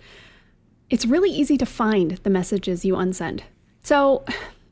it's 0.90 1.06
really 1.06 1.30
easy 1.30 1.58
to 1.58 1.66
find 1.66 2.12
the 2.24 2.30
messages 2.32 2.86
you 2.86 2.96
unsend. 2.96 3.42
So 3.84 4.26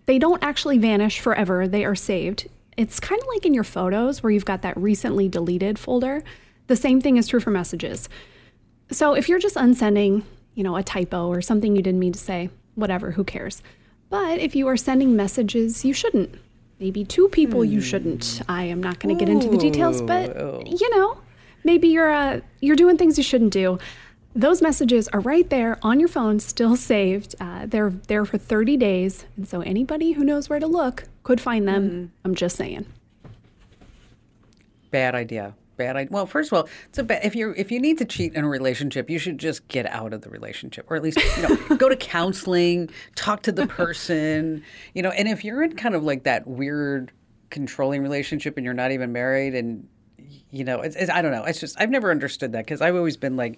they 0.08 0.17
don't 0.17 0.43
actually 0.43 0.80
vanish 0.80 1.19
forever, 1.19 1.67
they 1.67 1.86
are 1.86 1.95
saved. 1.95 2.47
It's 2.78 3.00
kind 3.00 3.20
of 3.20 3.28
like 3.28 3.46
in 3.46 3.54
your 3.54 3.63
photos 3.63 4.24
where 4.24 4.32
you've 4.32 4.46
got 4.46 4.62
that 4.62 4.78
recently 4.78 5.28
deleted 5.28 5.78
folder. 5.80 6.24
The 6.68 6.76
same 6.76 7.02
thing 7.02 7.18
is 7.18 7.28
true 7.28 7.40
for 7.40 7.50
messages. 7.52 8.08
So 8.92 9.13
if 9.13 9.28
you're 9.28 9.40
just 9.40 9.56
unsending, 9.56 10.24
you 10.54 10.63
know, 10.63 10.76
a 10.78 10.84
typo 10.84 11.28
or 11.28 11.42
something 11.42 11.76
you 11.76 11.82
didn't 11.82 12.00
mean 12.00 12.13
to 12.13 12.20
say, 12.20 12.50
whatever, 12.76 13.12
who 13.12 13.24
cares? 13.24 13.62
But 14.10 14.40
if 14.40 14.56
you 14.56 14.68
are 14.68 14.78
sending 14.78 15.16
messages 15.16 15.84
you 15.84 15.94
shouldn't, 15.94 16.36
maybe 16.80 17.04
two 17.04 17.28
people 17.30 17.66
you 17.66 17.82
shouldn't. 17.82 18.42
I 18.48 18.63
am 18.63 18.82
not 18.82 19.00
going 19.00 19.18
to 19.18 19.20
get 19.20 19.30
into 19.30 19.50
the 19.50 19.58
details, 19.58 20.02
but 20.02 20.36
you 20.68 20.96
know, 20.96 21.18
maybe 21.63 21.88
you're 21.90 22.13
uh, 22.13 22.42
you're 22.62 22.76
doing 22.76 22.98
things 22.98 23.18
you 23.18 23.24
shouldn't 23.24 23.52
do. 23.52 23.80
Those 24.38 24.62
messages 24.62 25.08
are 25.08 25.19
right 25.19 25.50
there 25.50 25.80
on 25.82 26.00
your 26.00 26.08
phone, 26.08 26.39
still 26.39 26.76
saved. 26.76 27.34
Uh, 27.41 27.65
they're 27.65 27.89
there 27.89 28.23
for 28.23 28.38
30 28.38 28.78
days, 28.78 29.26
and 29.36 29.47
so 29.47 29.62
anybody 29.62 30.12
who 30.12 30.23
knows 30.23 30.47
where 30.47 30.60
to 30.60 30.67
look 30.67 31.06
could 31.23 31.41
find 31.41 31.67
them. 31.67 31.89
Mm. 31.89 32.10
I'm 32.23 32.36
just 32.36 32.56
saying. 32.56 32.86
Bad 34.91 35.15
idea. 35.15 35.56
bad 35.76 35.95
idea. 35.95 36.10
Well, 36.12 36.28
first 36.28 36.52
of 36.52 36.56
all, 36.56 36.69
it's 36.88 37.00
a 37.00 37.04
bad 37.04 37.26
if 37.26 37.36
you 37.36 37.56
if 37.58 37.71
you 37.71 37.80
need 37.80 37.97
to 37.97 38.06
cheat 38.06 38.36
in 38.36 38.43
a 38.43 38.47
relationship, 38.47 39.10
you 39.10 39.17
should 39.17 39.39
just 39.39 39.67
get 39.69 39.88
out 39.88 40.13
of 40.13 40.21
the 40.21 40.30
relationship, 40.30 40.86
or 40.91 40.95
at 40.95 41.02
least 41.02 41.17
you 41.17 41.41
know 41.41 41.76
go 41.78 41.89
to 41.89 41.95
counseling, 41.95 42.91
talk 43.15 43.41
to 43.41 43.52
the 43.52 43.65
person, 43.65 44.63
you 44.93 45.02
know. 45.02 45.10
And 45.10 45.28
if 45.28 45.43
you're 45.43 45.63
in 45.63 45.76
kind 45.76 45.95
of 45.95 46.04
like 46.04 46.26
that 46.26 46.45
weird 46.45 47.12
controlling 47.50 48.04
relationship 48.04 48.56
and 48.56 48.63
you're 48.63 48.76
not 48.76 48.91
even 48.91 49.12
married, 49.12 49.56
and 49.56 49.88
you 50.52 50.63
know, 50.63 50.82
it's, 50.82 50.95
it's 50.95 51.10
I 51.10 51.23
don't 51.23 51.32
know. 51.32 51.43
It's 51.43 51.60
just 51.60 51.76
I've 51.82 51.89
never 51.89 52.12
understood 52.12 52.52
that 52.52 52.65
because 52.65 52.82
I've 52.82 52.95
always 52.95 53.17
been 53.17 53.36
like, 53.36 53.58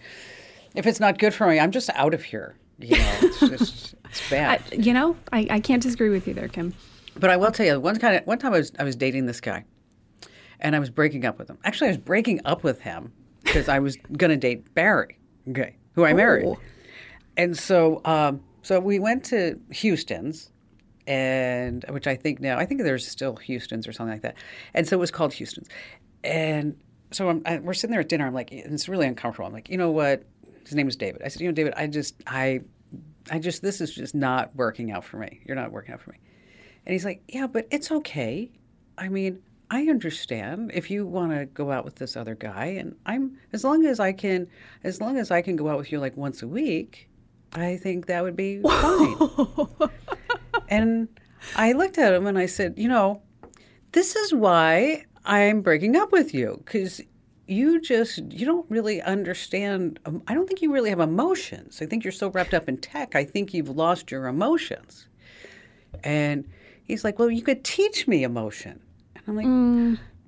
if 0.75 0.85
it's 0.85 0.99
not 0.99 1.17
good 1.17 1.33
for 1.33 1.47
me, 1.47 1.59
I'm 1.59 1.71
just 1.71 1.89
out 1.91 2.13
of 2.13 2.23
here. 2.23 2.55
You 2.79 2.97
know, 2.97 3.15
it's 3.21 3.39
just 3.49 3.95
it's 4.05 4.29
bad. 4.29 4.63
I, 4.71 4.75
you 4.75 4.93
know, 4.93 5.17
I, 5.31 5.47
I 5.49 5.59
can't 5.59 5.83
disagree 5.83 6.09
with 6.09 6.27
you 6.27 6.33
there, 6.33 6.47
Kim. 6.47 6.73
But 7.15 7.29
I 7.29 7.37
will 7.37 7.51
tell 7.51 7.65
you, 7.65 7.79
one 7.79 7.99
kind 7.99 8.15
of 8.15 8.25
one 8.25 8.39
time 8.39 8.53
I 8.53 8.57
was 8.57 8.71
I 8.79 8.83
was 8.83 8.95
dating 8.95 9.25
this 9.25 9.41
guy, 9.41 9.65
and 10.59 10.75
I 10.75 10.79
was 10.79 10.89
breaking 10.89 11.25
up 11.25 11.37
with 11.37 11.49
him. 11.49 11.57
Actually, 11.63 11.87
I 11.87 11.91
was 11.91 11.97
breaking 11.97 12.41
up 12.45 12.63
with 12.63 12.79
him 12.81 13.11
because 13.43 13.67
I 13.67 13.79
was 13.79 13.97
going 13.97 14.31
to 14.31 14.37
date 14.37 14.73
Barry, 14.73 15.17
okay, 15.49 15.75
who 15.93 16.05
I 16.05 16.13
married. 16.13 16.45
Oh. 16.45 16.59
And 17.35 17.57
so, 17.57 18.01
um, 18.05 18.41
so 18.61 18.79
we 18.79 18.99
went 18.99 19.23
to 19.25 19.59
Houston's, 19.71 20.51
and 21.07 21.83
which 21.89 22.07
I 22.07 22.15
think 22.15 22.39
now 22.39 22.57
I 22.57 22.65
think 22.65 22.83
there's 22.83 23.07
still 23.07 23.35
Houston's 23.37 23.87
or 23.87 23.91
something 23.91 24.13
like 24.13 24.21
that. 24.21 24.35
And 24.73 24.87
so 24.87 24.95
it 24.95 24.99
was 24.99 25.11
called 25.11 25.33
Houston's, 25.33 25.67
and 26.23 26.77
so 27.11 27.29
I'm, 27.29 27.41
I, 27.45 27.57
we're 27.57 27.73
sitting 27.73 27.91
there 27.91 28.01
at 28.01 28.09
dinner. 28.09 28.27
I'm 28.27 28.33
like, 28.33 28.51
and 28.51 28.73
it's 28.73 28.87
really 28.87 29.07
uncomfortable. 29.07 29.47
I'm 29.47 29.53
like, 29.53 29.69
you 29.69 29.77
know 29.77 29.91
what? 29.91 30.23
His 30.65 30.75
name 30.75 30.85
was 30.85 30.95
David. 30.95 31.21
I 31.23 31.27
said, 31.27 31.41
you 31.41 31.47
know, 31.47 31.53
David, 31.53 31.73
I 31.75 31.87
just, 31.87 32.15
I, 32.27 32.61
I 33.31 33.39
just, 33.39 33.61
this 33.61 33.81
is 33.81 33.93
just 33.93 34.15
not 34.15 34.55
working 34.55 34.91
out 34.91 35.03
for 35.03 35.17
me. 35.17 35.41
You're 35.45 35.55
not 35.55 35.71
working 35.71 35.93
out 35.93 36.01
for 36.01 36.11
me. 36.11 36.19
And 36.85 36.93
he's 36.93 37.05
like, 37.05 37.21
yeah, 37.27 37.47
but 37.47 37.67
it's 37.71 37.91
okay. 37.91 38.51
I 38.97 39.09
mean, 39.09 39.41
I 39.71 39.83
understand 39.83 40.71
if 40.73 40.89
you 40.89 41.05
want 41.05 41.31
to 41.31 41.45
go 41.45 41.71
out 41.71 41.85
with 41.85 41.95
this 41.95 42.17
other 42.17 42.35
guy, 42.35 42.65
and 42.65 42.95
I'm 43.05 43.37
as 43.53 43.63
long 43.63 43.85
as 43.85 43.99
I 43.99 44.11
can, 44.13 44.47
as 44.83 44.99
long 44.99 45.17
as 45.17 45.29
I 45.29 45.41
can 45.41 45.55
go 45.55 45.69
out 45.69 45.77
with 45.77 45.91
you 45.91 45.99
like 45.99 46.17
once 46.17 46.41
a 46.41 46.47
week, 46.47 47.09
I 47.53 47.77
think 47.77 48.07
that 48.07 48.23
would 48.23 48.35
be 48.35 48.61
fine. 48.63 49.17
and 50.69 51.07
I 51.55 51.73
looked 51.73 51.97
at 51.97 52.13
him 52.13 52.25
and 52.25 52.37
I 52.37 52.47
said, 52.47 52.75
you 52.77 52.87
know, 52.87 53.21
this 53.91 54.15
is 54.15 54.33
why 54.33 55.05
I'm 55.25 55.61
breaking 55.61 55.95
up 55.95 56.11
with 56.11 56.33
you 56.33 56.61
because 56.65 57.01
you 57.49 57.81
just 57.81 58.19
you 58.31 58.45
don't 58.45 58.69
really 58.69 59.01
understand. 59.01 59.99
um, 60.05 60.21
I 60.27 60.33
don't 60.33 60.47
think 60.47 60.61
you 60.61 60.71
really 60.71 60.89
have 60.89 60.99
emotions. 60.99 61.81
I 61.81 61.85
think 61.85 62.03
you're 62.03 62.11
so 62.11 62.29
wrapped 62.29 62.53
up 62.53 62.69
in 62.69 62.77
tech. 62.77 63.15
I 63.15 63.23
think 63.23 63.53
you've 63.53 63.69
lost 63.69 64.11
your 64.11 64.27
emotions. 64.27 65.07
And 66.03 66.47
he's 66.83 67.03
like, 67.03 67.17
well, 67.19 67.31
you 67.31 67.41
could 67.41 67.63
teach 67.63 68.07
me 68.07 68.23
emotion. 68.23 68.79
And 69.15 69.23
I'm 69.27 69.35
like, 69.35 69.45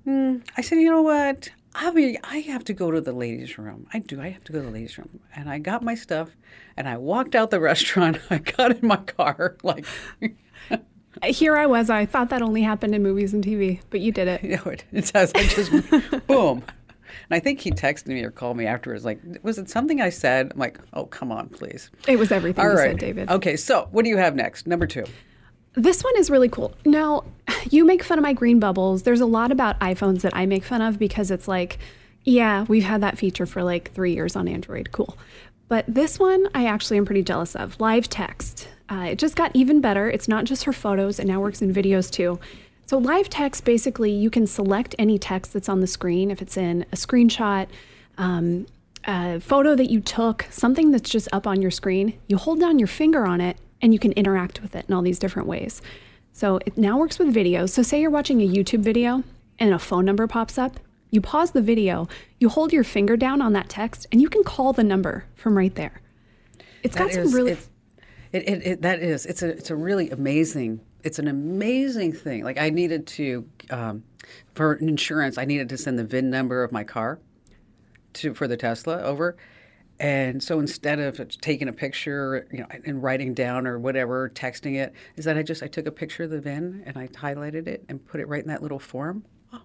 mm. 0.06 0.42
I 0.56 0.60
said, 0.60 0.78
you 0.78 0.90
know 0.90 1.02
what? 1.02 1.50
I 1.74 1.90
mean, 1.90 2.18
I 2.24 2.38
have 2.38 2.64
to 2.64 2.72
go 2.72 2.90
to 2.90 3.00
the 3.00 3.12
ladies' 3.12 3.56
room. 3.56 3.86
I 3.92 4.00
do. 4.00 4.20
I 4.20 4.28
have 4.28 4.44
to 4.44 4.52
go 4.52 4.60
to 4.60 4.66
the 4.66 4.72
ladies' 4.72 4.98
room. 4.98 5.20
And 5.34 5.48
I 5.48 5.58
got 5.58 5.82
my 5.82 5.94
stuff, 5.94 6.30
and 6.76 6.88
I 6.88 6.98
walked 6.98 7.34
out 7.34 7.50
the 7.50 7.60
restaurant. 7.70 8.18
I 8.30 8.38
got 8.38 8.72
in 8.72 8.86
my 8.86 8.96
car, 8.96 9.56
like, 9.62 9.86
Here 11.24 11.56
I 11.56 11.66
was. 11.66 11.90
I 11.90 12.06
thought 12.06 12.30
that 12.30 12.42
only 12.42 12.62
happened 12.62 12.94
in 12.94 13.02
movies 13.02 13.34
and 13.34 13.44
TV, 13.44 13.80
but 13.90 14.00
you 14.00 14.12
did 14.12 14.28
it. 14.28 14.42
you 14.42 14.56
know, 14.56 14.64
it, 14.64 14.84
it 14.92 15.06
says, 15.06 15.30
I 15.34 15.44
just, 15.44 15.70
boom. 16.26 16.64
And 17.32 17.38
I 17.38 17.40
think 17.40 17.60
he 17.60 17.70
texted 17.70 18.08
me 18.08 18.22
or 18.22 18.30
called 18.30 18.58
me 18.58 18.66
afterwards, 18.66 19.06
like, 19.06 19.18
was 19.42 19.56
it 19.56 19.70
something 19.70 20.02
I 20.02 20.10
said? 20.10 20.52
I'm 20.52 20.58
like, 20.58 20.78
oh, 20.92 21.06
come 21.06 21.32
on, 21.32 21.48
please. 21.48 21.90
It 22.06 22.18
was 22.18 22.30
everything 22.30 22.62
All 22.62 22.72
you 22.72 22.76
right, 22.76 22.90
said, 22.90 22.98
David. 22.98 23.30
Okay, 23.30 23.56
so 23.56 23.88
what 23.90 24.02
do 24.04 24.10
you 24.10 24.18
have 24.18 24.36
next? 24.36 24.66
Number 24.66 24.86
two. 24.86 25.06
This 25.72 26.04
one 26.04 26.12
is 26.18 26.28
really 26.28 26.50
cool. 26.50 26.74
Now, 26.84 27.24
you 27.70 27.86
make 27.86 28.02
fun 28.02 28.18
of 28.18 28.22
my 28.22 28.34
green 28.34 28.60
bubbles. 28.60 29.04
There's 29.04 29.22
a 29.22 29.26
lot 29.26 29.50
about 29.50 29.80
iPhones 29.80 30.20
that 30.20 30.36
I 30.36 30.44
make 30.44 30.62
fun 30.62 30.82
of 30.82 30.98
because 30.98 31.30
it's 31.30 31.48
like, 31.48 31.78
yeah, 32.24 32.66
we've 32.68 32.84
had 32.84 33.00
that 33.00 33.16
feature 33.16 33.46
for 33.46 33.62
like 33.62 33.92
three 33.92 34.12
years 34.12 34.36
on 34.36 34.46
Android. 34.46 34.92
Cool. 34.92 35.16
But 35.68 35.86
this 35.88 36.18
one, 36.18 36.50
I 36.54 36.66
actually 36.66 36.98
am 36.98 37.06
pretty 37.06 37.22
jealous 37.22 37.56
of. 37.56 37.80
Live 37.80 38.10
text. 38.10 38.68
Uh, 38.90 39.06
it 39.12 39.18
just 39.18 39.36
got 39.36 39.56
even 39.56 39.80
better. 39.80 40.10
It's 40.10 40.28
not 40.28 40.44
just 40.44 40.66
for 40.66 40.74
photos, 40.74 41.18
it 41.18 41.26
now 41.26 41.40
works 41.40 41.62
in 41.62 41.72
videos 41.72 42.10
too. 42.10 42.38
So, 42.86 42.98
live 42.98 43.28
text 43.30 43.64
basically, 43.64 44.10
you 44.10 44.28
can 44.30 44.46
select 44.46 44.94
any 44.98 45.18
text 45.18 45.52
that's 45.52 45.68
on 45.68 45.80
the 45.80 45.86
screen. 45.86 46.30
If 46.30 46.42
it's 46.42 46.56
in 46.56 46.82
a 46.92 46.96
screenshot, 46.96 47.68
um, 48.18 48.66
a 49.04 49.40
photo 49.40 49.74
that 49.74 49.90
you 49.90 50.00
took, 50.00 50.46
something 50.50 50.90
that's 50.90 51.08
just 51.08 51.28
up 51.32 51.46
on 51.46 51.62
your 51.62 51.70
screen, 51.70 52.18
you 52.28 52.36
hold 52.36 52.60
down 52.60 52.78
your 52.78 52.88
finger 52.88 53.24
on 53.26 53.40
it 53.40 53.56
and 53.80 53.92
you 53.92 53.98
can 53.98 54.12
interact 54.12 54.62
with 54.62 54.76
it 54.76 54.84
in 54.88 54.94
all 54.94 55.02
these 55.02 55.18
different 55.18 55.48
ways. 55.48 55.82
So 56.32 56.60
it 56.66 56.76
now 56.78 56.98
works 56.98 57.18
with 57.18 57.34
videos. 57.34 57.70
So 57.70 57.82
say 57.82 58.00
you're 58.00 58.10
watching 58.10 58.40
a 58.40 58.48
YouTube 58.48 58.80
video 58.80 59.24
and 59.58 59.74
a 59.74 59.78
phone 59.78 60.04
number 60.04 60.26
pops 60.26 60.56
up, 60.56 60.78
you 61.10 61.20
pause 61.20 61.50
the 61.50 61.60
video, 61.62 62.08
you 62.38 62.48
hold 62.48 62.72
your 62.72 62.84
finger 62.84 63.16
down 63.16 63.42
on 63.42 63.52
that 63.54 63.68
text, 63.68 64.06
and 64.12 64.20
you 64.20 64.28
can 64.28 64.44
call 64.44 64.72
the 64.72 64.84
number 64.84 65.24
from 65.34 65.58
right 65.58 65.74
there. 65.74 66.00
It's 66.82 66.94
got 66.96 67.08
That 67.08 67.14
some 67.14 67.22
is- 67.24 67.34
really 67.34 67.52
It, 67.52 68.48
it, 68.48 68.66
it, 68.66 68.82
that 68.82 69.00
is. 69.00 69.26
It's 69.26 69.42
a, 69.42 69.48
it's 69.50 69.70
a 69.70 69.76
really 69.76 70.10
amazing. 70.10 70.80
It's 71.02 71.18
an 71.18 71.28
amazing 71.28 72.12
thing. 72.12 72.44
Like 72.44 72.58
I 72.58 72.70
needed 72.70 73.06
to, 73.08 73.48
um, 73.70 74.04
for 74.54 74.74
insurance, 74.74 75.38
I 75.38 75.44
needed 75.44 75.68
to 75.70 75.76
send 75.76 75.98
the 75.98 76.04
VIN 76.04 76.30
number 76.30 76.62
of 76.62 76.72
my 76.72 76.84
car 76.84 77.18
to 78.14 78.34
for 78.34 78.46
the 78.46 78.56
Tesla 78.56 79.02
over, 79.02 79.36
and 80.02 80.42
so 80.42 80.58
instead 80.58 80.98
of 80.98 81.20
taking 81.40 81.68
a 81.68 81.72
picture, 81.72 82.46
you 82.50 82.58
know, 82.58 82.66
and 82.84 83.02
writing 83.02 83.34
down 83.34 83.66
or 83.66 83.78
whatever, 83.78 84.30
texting 84.30 84.74
it, 84.74 84.92
is 85.16 85.24
that 85.26 85.36
I 85.36 85.42
just 85.42 85.62
I 85.62 85.68
took 85.68 85.86
a 85.86 85.92
picture 85.92 86.24
of 86.24 86.30
the 86.30 86.40
VIN 86.40 86.82
and 86.86 86.96
I 86.96 87.06
highlighted 87.08 87.68
it 87.68 87.84
and 87.88 88.04
put 88.04 88.20
it 88.20 88.26
right 88.26 88.42
in 88.42 88.48
that 88.48 88.62
little 88.62 88.80
form. 88.80 89.24
Oh, 89.52 89.62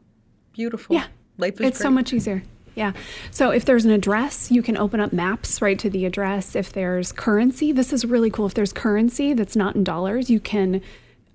beautiful. 0.53 0.95
Yeah. 0.95 1.07
Life 1.37 1.59
is 1.59 1.67
It's 1.67 1.79
so 1.79 1.89
much 1.89 2.13
easier. 2.13 2.43
Yeah. 2.75 2.93
So 3.31 3.49
if 3.49 3.65
there's 3.65 3.85
an 3.85 3.91
address, 3.91 4.51
you 4.51 4.61
can 4.61 4.77
open 4.77 4.99
up 4.99 5.11
maps 5.11 5.59
right 5.59 5.79
to 5.79 5.89
the 5.89 6.05
address. 6.05 6.55
If 6.55 6.71
there's 6.71 7.11
currency, 7.11 7.71
this 7.71 7.91
is 7.91 8.05
really 8.05 8.29
cool. 8.29 8.45
If 8.45 8.53
there's 8.53 8.71
currency 8.71 9.33
that's 9.33 9.55
not 9.55 9.75
in 9.75 9.83
dollars, 9.83 10.29
you 10.29 10.39
can 10.39 10.83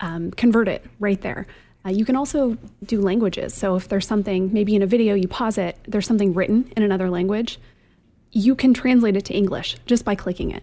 um, 0.03 0.31
convert 0.33 0.69
it 0.69 0.85
right 1.01 1.21
there. 1.23 1.47
Uh, 1.87 1.91
you 1.91 2.05
can 2.05 2.15
also 2.15 2.59
do 2.85 3.01
languages. 3.01 3.55
So 3.55 3.75
if 3.77 3.89
there's 3.89 4.07
something, 4.07 4.53
maybe 4.53 4.77
in 4.77 4.83
a 4.83 4.87
video, 4.87 5.15
you 5.15 5.27
pause 5.27 5.57
it, 5.59 5.79
there's 5.89 6.07
something 6.07 6.35
written 6.35 6.71
in 6.77 6.83
another 6.83 7.09
language, 7.09 7.59
you 8.31 8.55
can 8.55 8.75
translate 8.75 9.17
it 9.17 9.25
to 9.27 9.35
English 9.35 9.77
just 9.87 10.05
by 10.05 10.15
clicking 10.15 10.51
it. 10.51 10.63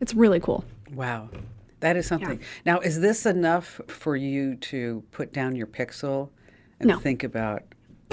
It's 0.00 0.14
really 0.14 0.40
cool. 0.40 0.64
Wow. 0.94 1.28
That 1.80 1.96
is 1.96 2.06
something. 2.06 2.40
Now, 2.66 2.80
is 2.80 2.98
this 3.00 3.24
enough 3.24 3.80
for 3.86 4.16
you 4.16 4.56
to 4.56 5.02
put 5.12 5.32
down 5.32 5.54
your 5.54 5.68
pixel 5.68 6.30
and 6.80 6.88
No. 6.88 6.98
think 6.98 7.22
about 7.22 7.62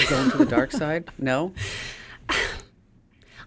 going 0.09 0.29
to 0.31 0.37
the 0.37 0.45
dark 0.45 0.71
side? 0.83 1.09
No? 1.17 1.51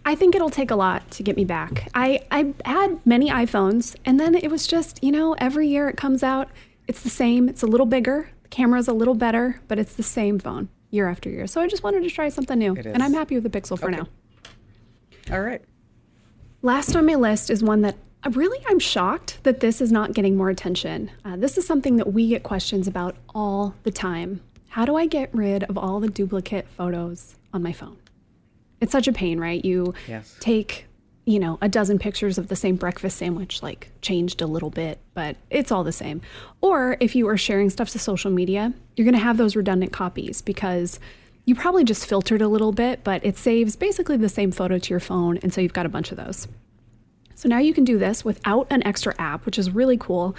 I 0.04 0.14
think 0.14 0.34
it'll 0.34 0.50
take 0.50 0.70
a 0.70 0.76
lot 0.76 1.08
to 1.12 1.22
get 1.22 1.36
me 1.36 1.44
back. 1.44 1.88
I, 1.94 2.20
I 2.30 2.54
had 2.64 3.04
many 3.06 3.28
iPhones, 3.30 3.94
and 4.04 4.18
then 4.18 4.34
it 4.34 4.50
was 4.50 4.66
just, 4.66 5.02
you 5.04 5.12
know, 5.12 5.34
every 5.34 5.68
year 5.68 5.88
it 5.88 5.96
comes 5.96 6.22
out, 6.22 6.48
it's 6.88 7.02
the 7.02 7.10
same. 7.10 7.48
It's 7.48 7.62
a 7.62 7.66
little 7.66 7.86
bigger, 7.86 8.28
the 8.42 8.48
camera's 8.48 8.88
a 8.88 8.92
little 8.92 9.14
better, 9.14 9.60
but 9.68 9.78
it's 9.78 9.94
the 9.94 10.02
same 10.02 10.38
phone 10.40 10.68
year 10.90 11.08
after 11.08 11.28
year. 11.30 11.46
So 11.46 11.60
I 11.60 11.68
just 11.68 11.82
wanted 11.84 12.02
to 12.02 12.10
try 12.10 12.28
something 12.30 12.58
new, 12.58 12.74
and 12.74 13.02
I'm 13.02 13.12
happy 13.14 13.34
with 13.38 13.44
the 13.44 13.50
Pixel 13.60 13.78
for 13.78 13.88
Okay. 13.90 13.98
now. 13.98 14.08
All 15.30 15.42
right. 15.42 15.62
Last 16.62 16.96
on 16.96 17.06
my 17.06 17.14
list 17.14 17.50
is 17.50 17.62
one 17.62 17.82
that 17.82 17.96
really 18.30 18.58
I'm 18.68 18.78
shocked 18.80 19.38
that 19.44 19.60
this 19.60 19.80
is 19.80 19.92
not 19.92 20.12
getting 20.14 20.36
more 20.36 20.50
attention. 20.50 21.10
Uh, 21.24 21.36
this 21.36 21.56
is 21.56 21.66
something 21.66 21.96
that 21.96 22.12
we 22.12 22.28
get 22.28 22.42
questions 22.42 22.88
about 22.88 23.14
all 23.34 23.74
the 23.84 23.90
time. 23.92 24.40
How 24.70 24.84
do 24.84 24.96
I 24.96 25.06
get 25.06 25.32
rid 25.34 25.64
of 25.64 25.78
all 25.78 26.00
the 26.00 26.08
duplicate 26.08 26.66
photos 26.68 27.36
on 27.52 27.62
my 27.62 27.72
phone? 27.72 27.96
It's 28.80 28.92
such 28.92 29.06
a 29.08 29.12
pain, 29.12 29.38
right? 29.38 29.64
You 29.64 29.94
Yes. 30.08 30.36
take, 30.40 30.86
you 31.28 31.38
know, 31.38 31.58
a 31.60 31.68
dozen 31.68 31.98
pictures 31.98 32.38
of 32.38 32.48
the 32.48 32.56
same 32.56 32.76
breakfast 32.76 33.18
sandwich, 33.18 33.62
like 33.62 33.90
changed 34.00 34.40
a 34.40 34.46
little 34.46 34.70
bit, 34.70 34.98
but 35.12 35.36
it's 35.50 35.70
all 35.70 35.84
the 35.84 35.92
same. 35.92 36.22
Or 36.62 36.96
if 37.00 37.14
you 37.14 37.28
are 37.28 37.36
sharing 37.36 37.68
stuff 37.68 37.90
to 37.90 37.98
social 37.98 38.30
media, 38.30 38.72
you're 38.96 39.04
going 39.04 39.12
to 39.12 39.20
have 39.20 39.36
those 39.36 39.54
redundant 39.54 39.92
copies 39.92 40.40
because 40.40 40.98
you 41.44 41.54
probably 41.54 41.84
just 41.84 42.06
filtered 42.06 42.40
a 42.40 42.48
little 42.48 42.72
bit, 42.72 43.04
but 43.04 43.22
it 43.26 43.36
saves 43.36 43.76
basically 43.76 44.16
the 44.16 44.30
same 44.30 44.50
photo 44.50 44.78
to 44.78 44.90
your 44.90 45.00
phone. 45.00 45.36
And 45.42 45.52
so 45.52 45.60
you've 45.60 45.74
got 45.74 45.84
a 45.84 45.90
bunch 45.90 46.10
of 46.12 46.16
those. 46.16 46.48
So 47.34 47.46
now 47.46 47.58
you 47.58 47.74
can 47.74 47.84
do 47.84 47.98
this 47.98 48.24
without 48.24 48.66
an 48.70 48.82
extra 48.86 49.14
app, 49.18 49.44
which 49.44 49.58
is 49.58 49.70
really 49.70 49.98
cool. 49.98 50.34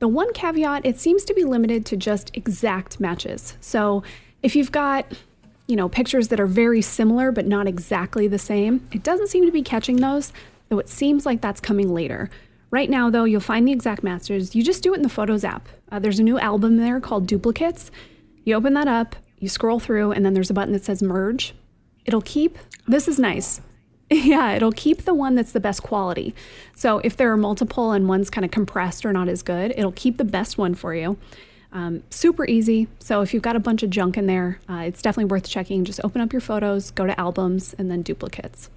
The 0.00 0.08
one 0.08 0.34
caveat, 0.34 0.84
it 0.84 1.00
seems 1.00 1.24
to 1.24 1.32
be 1.32 1.44
limited 1.44 1.86
to 1.86 1.96
just 1.96 2.30
exact 2.36 3.00
matches. 3.00 3.56
So 3.62 4.02
if 4.42 4.54
you've 4.54 4.70
got, 4.70 5.10
you 5.66 5.76
know, 5.76 5.88
pictures 5.88 6.28
that 6.28 6.40
are 6.40 6.46
very 6.46 6.82
similar 6.82 7.32
but 7.32 7.46
not 7.46 7.66
exactly 7.66 8.28
the 8.28 8.38
same, 8.38 8.86
it 8.92 9.02
doesn't 9.02 9.28
seem 9.28 9.44
to 9.46 9.52
be 9.52 9.62
catching 9.62 9.96
those, 9.96 10.32
though 10.68 10.78
it 10.78 10.88
seems 10.88 11.26
like 11.26 11.40
that's 11.40 11.60
coming 11.60 11.92
later. 11.92 12.30
Right 12.70 12.90
now, 12.90 13.10
though, 13.10 13.24
you'll 13.24 13.40
find 13.40 13.66
the 13.66 13.72
exact 13.72 14.02
masters. 14.02 14.54
You 14.54 14.62
just 14.62 14.82
do 14.82 14.92
it 14.92 14.96
in 14.96 15.02
the 15.02 15.08
Photos 15.08 15.44
app. 15.44 15.68
Uh, 15.90 15.98
there's 15.98 16.18
a 16.18 16.24
new 16.24 16.38
album 16.38 16.76
there 16.76 17.00
called 17.00 17.26
Duplicates. 17.26 17.90
You 18.44 18.54
open 18.54 18.74
that 18.74 18.88
up, 18.88 19.16
you 19.38 19.48
scroll 19.48 19.78
through, 19.78 20.12
and 20.12 20.24
then 20.24 20.34
there's 20.34 20.50
a 20.50 20.54
button 20.54 20.72
that 20.72 20.84
says 20.84 21.02
Merge. 21.02 21.54
It'll 22.04 22.22
keep, 22.22 22.58
this 22.86 23.08
is 23.08 23.18
nice. 23.18 23.60
Yeah, 24.08 24.52
it'll 24.52 24.70
keep 24.70 25.02
the 25.02 25.14
one 25.14 25.34
that's 25.34 25.50
the 25.50 25.58
best 25.58 25.82
quality. 25.82 26.32
So 26.76 26.98
if 27.00 27.16
there 27.16 27.32
are 27.32 27.36
multiple 27.36 27.90
and 27.90 28.08
one's 28.08 28.30
kind 28.30 28.44
of 28.44 28.52
compressed 28.52 29.04
or 29.04 29.12
not 29.12 29.28
as 29.28 29.42
good, 29.42 29.74
it'll 29.76 29.90
keep 29.90 30.16
the 30.16 30.24
best 30.24 30.56
one 30.56 30.76
for 30.76 30.94
you. 30.94 31.18
Um, 31.76 32.02
super 32.08 32.46
easy. 32.46 32.88
So 33.00 33.20
if 33.20 33.34
you've 33.34 33.42
got 33.42 33.54
a 33.54 33.60
bunch 33.60 33.82
of 33.82 33.90
junk 33.90 34.16
in 34.16 34.26
there, 34.26 34.58
uh, 34.66 34.84
it's 34.86 35.02
definitely 35.02 35.26
worth 35.26 35.46
checking. 35.46 35.84
Just 35.84 36.00
open 36.02 36.22
up 36.22 36.32
your 36.32 36.40
photos, 36.40 36.90
go 36.90 37.04
to 37.04 37.20
albums, 37.20 37.74
and 37.78 37.90
then 37.90 38.00
duplicates. 38.00 38.70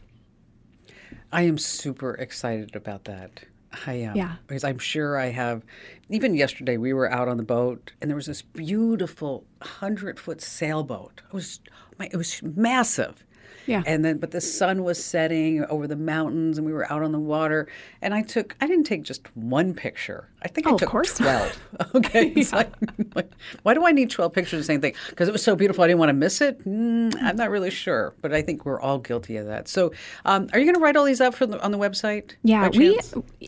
I 1.32 1.44
am 1.44 1.58
super 1.58 2.16
excited 2.16 2.76
about 2.76 3.06
that. 3.06 3.46
I 3.88 3.94
am. 3.94 4.18
Yeah. 4.18 4.36
Because 4.48 4.66
I'm 4.66 4.80
sure 4.80 5.18
I 5.18 5.28
have. 5.28 5.64
Even 6.10 6.36
yesterday, 6.36 6.76
we 6.76 6.92
were 6.92 7.10
out 7.10 7.30
on 7.30 7.38
the 7.38 7.44
boat, 7.44 7.94
and 8.02 8.10
there 8.10 8.18
was 8.18 8.26
this 8.26 8.42
beautiful 8.42 9.46
hundred 9.62 10.20
foot 10.20 10.42
sailboat. 10.42 11.22
It 11.26 11.34
was, 11.34 11.62
it 12.02 12.18
was 12.18 12.44
massive. 12.44 13.24
Yeah. 13.70 13.84
And 13.86 14.04
then, 14.04 14.18
but 14.18 14.32
the 14.32 14.42
sun 14.42 14.84
was 14.84 15.04
setting 15.04 15.64
over 15.66 15.88
the 15.88 15.96
mountains, 15.96 16.58
and 16.58 16.66
we 16.66 16.74
were 16.74 16.92
out 16.92 17.04
on 17.04 17.12
the 17.12 17.20
water. 17.20 17.68
And 18.02 18.14
I 18.14 18.22
took, 18.22 18.56
I 18.62 18.68
didn't 18.68 18.86
take 18.86 19.04
just 19.04 19.36
one 19.36 19.74
picture. 19.74 20.28
I 20.42 20.48
think 20.48 20.68
oh, 20.68 20.72
I 20.72 20.74
took 20.74 20.82
of 20.84 20.92
course. 20.92 21.18
twelve. 21.18 21.60
okay. 21.96 22.34
yeah. 22.36 22.46
like, 22.52 22.74
like, 23.16 23.32
why 23.64 23.74
do 23.74 23.86
I 23.86 23.92
need 23.92 24.10
twelve 24.10 24.34
pictures 24.34 24.54
of 24.54 24.60
the 24.60 24.64
same 24.66 24.82
thing? 24.82 24.96
Because 25.10 25.28
it 25.28 25.32
was 25.32 25.44
so 25.44 25.56
beautiful, 25.56 25.84
I 25.84 25.88
didn't 25.88 26.00
want 26.00 26.10
to 26.10 26.14
miss 26.14 26.42
it. 26.42 26.66
Mm, 26.66 27.16
I'm 27.22 27.36
not 27.36 27.50
really 27.50 27.70
sure, 27.70 28.14
but 28.22 28.34
I 28.34 28.42
think 28.42 28.66
we're 28.66 28.80
all 28.80 28.98
guilty 28.98 29.38
of 29.38 29.46
that. 29.48 29.68
So, 29.68 29.92
um, 30.26 30.50
are 30.54 30.60
you 30.60 30.66
going 30.66 30.76
to 30.76 30.82
write 30.82 30.96
all 30.96 31.06
these 31.06 31.22
up 31.22 31.34
for 31.34 31.46
the, 31.46 31.62
on 31.64 31.72
the 31.72 31.78
website? 31.78 32.34
Yeah, 32.44 32.70
we. 32.70 33.00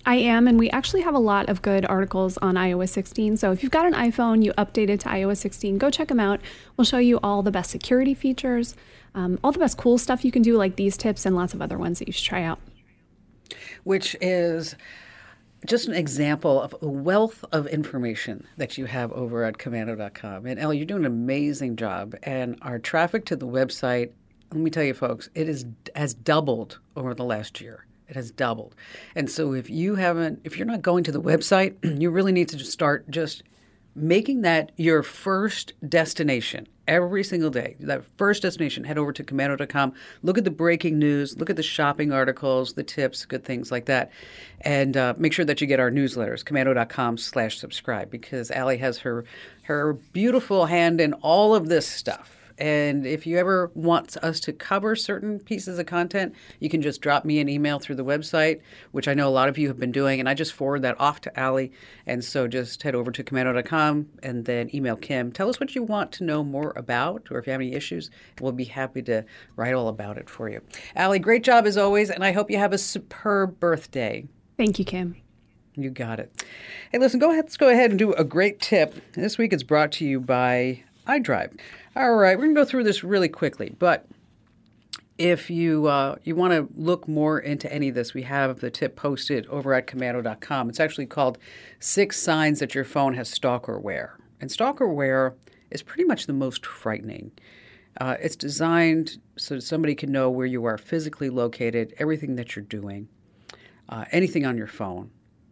I 0.06 0.16
am, 0.16 0.48
and 0.48 0.60
we 0.60 0.70
actually 0.70 1.02
have 1.02 1.16
a 1.16 1.20
lot 1.20 1.50
of 1.50 1.62
good 1.62 1.86
articles 1.86 2.38
on 2.38 2.56
iOS 2.56 2.90
16. 2.90 3.38
So 3.38 3.52
if 3.52 3.64
you've 3.64 3.72
got 3.72 3.86
an 3.86 3.94
iPhone, 3.94 4.44
you 4.44 4.54
updated 4.54 5.00
to 5.02 5.10
iOS 5.10 5.38
16, 5.38 5.78
go 5.78 5.90
check 5.90 6.10
them 6.10 6.20
out. 6.20 6.40
We'll 6.78 6.86
show 6.86 6.98
you 6.98 7.20
all 7.24 7.42
the 7.42 7.52
best 7.52 7.72
security 7.72 8.14
features 8.14 8.76
um, 9.16 9.40
all 9.44 9.52
the 9.52 9.60
best 9.60 9.78
cool 9.78 9.98
stuff 9.98 10.24
you 10.24 10.32
can 10.32 10.42
do, 10.42 10.58
like 10.58 10.76
these 10.76 10.98
tips 10.98 11.26
and 11.26 11.36
lots 11.36 11.54
of 11.54 11.62
other 11.62 11.78
ones 11.78 12.00
that 12.00 12.08
you 12.08 12.12
should 12.14 12.26
try 12.26 12.44
out. 12.44 12.60
Which 13.84 14.16
is 14.22 14.76
just 15.66 15.88
an 15.88 15.94
example 15.94 16.62
of 16.62 16.76
a 16.82 16.88
wealth 16.88 17.46
of 17.52 17.68
information 17.68 18.48
that 18.58 18.78
you 18.78 18.86
have 18.86 19.12
over 19.12 19.44
at 19.44 19.58
komando.com. 19.58 20.46
And 20.46 20.60
Elle, 20.60 20.74
you're 20.74 20.86
doing 20.86 21.06
an 21.06 21.12
amazing 21.12 21.76
job. 21.76 22.16
And 22.24 22.58
our 22.62 22.80
traffic 22.80 23.26
to 23.26 23.36
the 23.36 23.48
website, 23.48 24.12
let 24.52 24.62
me 24.62 24.72
tell 24.72 24.84
you, 24.84 24.94
folks, 24.94 25.30
it 25.36 25.48
is 25.48 25.66
has 25.96 26.14
doubled 26.14 26.80
over 26.96 27.14
the 27.14 27.24
last 27.24 27.62
year. 27.62 27.86
It 28.08 28.16
has 28.16 28.32
doubled. 28.32 28.76
And 29.16 29.30
so 29.30 29.54
if 29.54 29.70
you 29.70 29.96
haven't, 29.96 30.42
if 30.44 30.58
you're 30.58 30.68
not 30.68 30.82
going 30.82 31.04
to 31.06 31.12
the 31.12 31.22
website, 31.22 31.76
you 32.02 32.10
really 32.10 32.32
need 32.32 32.50
to 32.50 32.58
just 32.58 32.72
start 32.72 33.10
just 33.10 33.44
making 33.96 34.42
that 34.42 34.72
your 34.78 35.04
first 35.04 35.74
destination 35.88 36.68
every 36.88 37.24
single 37.24 37.50
day. 37.50 37.76
That 37.80 38.04
first 38.18 38.42
destination, 38.42 38.84
head 38.84 38.98
over 38.98 39.14
to 39.14 39.24
komando.com, 39.24 39.94
look 40.24 40.38
at 40.38 40.44
the 40.44 40.52
breaking 40.52 41.00
news, 41.00 41.38
look 41.38 41.50
at 41.50 41.56
the 41.56 41.64
shopping 41.64 42.12
articles, 42.12 42.74
the 42.74 42.84
tips, 42.84 43.26
good 43.26 43.44
things 43.44 43.72
like 43.72 43.86
that. 43.86 44.12
And 44.62 44.98
uh, 44.98 45.14
make 45.18 45.34
sure 45.34 45.46
that 45.46 45.62
you 45.62 45.68
get 45.68 45.80
our 45.80 45.92
newsletters, 45.92 46.44
komando.com 46.44 47.18
slash 47.18 47.60
subscribe, 47.60 48.10
because 48.10 48.52
Allie 48.52 48.78
has 48.78 48.98
her, 49.00 49.26
her 49.64 49.94
beautiful 49.94 50.66
hand 50.66 51.00
in 51.00 51.14
all 51.14 51.56
of 51.56 51.68
this 51.70 51.88
stuff. 51.88 52.41
And 52.58 53.06
if 53.06 53.26
you 53.26 53.38
ever 53.38 53.72
want 53.74 54.18
us 54.18 54.40
to 54.42 54.54
cover 54.54 54.96
certain 54.96 55.40
pieces 55.40 55.80
of 55.80 55.86
content, 55.86 56.36
you 56.60 56.70
can 56.70 56.82
just 56.82 57.02
drop 57.02 57.26
me 57.26 57.40
an 57.40 57.50
email 57.50 57.80
through 57.80 57.96
the 57.96 58.06
website, 58.06 58.62
which 58.92 59.08
I 59.08 59.14
know 59.14 59.28
a 59.28 59.30
lot 59.30 59.50
of 59.50 59.58
you 59.58 59.68
have 59.68 59.80
been 59.80 59.92
doing. 59.92 60.20
And 60.20 60.30
I 60.30 60.34
just 60.34 60.54
forward 60.54 60.82
that 60.82 61.00
off 61.00 61.22
to 61.22 61.40
Allie. 61.40 61.72
And 62.06 62.24
so 62.24 62.48
just 62.48 62.84
head 62.84 62.96
over 62.96 63.12
to 63.12 63.24
komando.com 63.24 64.08
and 64.24 64.46
then 64.46 64.74
email 64.76 64.96
Kim. 64.96 65.32
Tell 65.32 65.50
us 65.50 65.60
what 65.60 65.76
you 65.76 65.84
want 65.84 66.12
to 66.14 66.24
know 66.24 66.44
more 66.44 66.74
about, 66.76 67.28
or 67.32 67.40
if 67.40 67.48
you 67.48 67.52
have 67.52 67.62
any 67.62 67.74
issues, 67.74 68.10
we'll 68.40 68.52
be 68.52 68.66
happy 68.66 69.02
to 69.04 69.26
write 69.56 69.74
all 69.74 69.88
about 69.88 70.18
it 70.18 70.30
for 70.30 70.50
you. 70.50 70.62
Allie, 70.96 71.20
great 71.20 71.44
job 71.44 71.66
as 71.66 71.78
always. 71.78 72.10
And 72.10 72.24
I 72.24 72.32
hope 72.32 72.52
you 72.52 72.58
have 72.58 72.74
a 72.74 72.78
superb 72.78 73.60
birthday. 73.60 74.28
Thank 74.58 74.80
you, 74.80 74.86
Kim. 74.86 75.16
You 75.76 75.90
got 75.90 76.20
it. 76.20 76.44
Hey, 76.92 76.98
listen, 76.98 77.20
go 77.20 77.32
ahead. 77.32 77.46
Let's 77.46 77.58
go 77.58 77.70
ahead 77.70 77.92
and 77.92 78.00
do 78.00 78.14
a 78.14 78.24
great 78.24 78.60
tip. 78.60 78.94
This 79.14 79.38
week 79.38 79.54
it's 79.54 79.64
brought 79.64 79.94
to 79.94 80.06
you 80.06 80.20
by 80.20 80.84
iDrive. 81.08 81.58
All 81.94 82.16
right, 82.16 82.38
we're 82.38 82.46
going 82.46 82.56
to 82.56 82.62
go 82.62 82.66
through 82.66 82.86
this 82.86 83.04
really 83.04 83.28
quickly, 83.28 83.76
but 83.78 84.06
if 85.18 85.50
you 85.50 85.88
uh, 85.88 86.16
you 86.24 86.38
want 86.38 86.54
to 86.54 86.70
look 86.82 87.06
more 87.06 87.38
into 87.38 87.72
any 87.72 87.90
of 87.90 87.96
this, 87.96 88.14
we 88.14 88.24
have 88.24 88.62
the 88.62 88.72
tip 88.72 88.96
posted 88.96 89.46
over 89.48 89.74
at 89.74 89.88
komando.com. 89.88 90.70
It's 90.70 90.80
actually 90.80 91.08
called 91.08 91.38
Six 91.82 92.18
Signs 92.18 92.60
That 92.60 92.74
Your 92.74 92.86
Phone 92.86 93.14
Has 93.16 93.30
Stalkerware. 93.30 94.12
And 94.40 94.50
stalkerware 94.50 95.34
is 95.70 95.84
pretty 95.84 96.06
much 96.06 96.28
the 96.28 96.34
most 96.34 96.66
frightening. 96.66 97.34
Uh, 98.00 98.16
it's 98.22 98.38
designed 98.38 99.18
so 99.38 99.56
that 99.56 99.62
somebody 99.62 99.94
can 99.94 100.14
know 100.14 100.30
where 100.30 100.48
you 100.48 100.64
are 100.64 100.78
physically 100.78 101.30
located, 101.30 101.94
everything 101.98 102.38
that 102.38 102.56
you're 102.56 102.64
doing, 102.64 103.10
uh, 103.90 104.06
anything 104.14 104.46
on 104.46 104.58
your 104.58 104.66
phone 104.66 105.12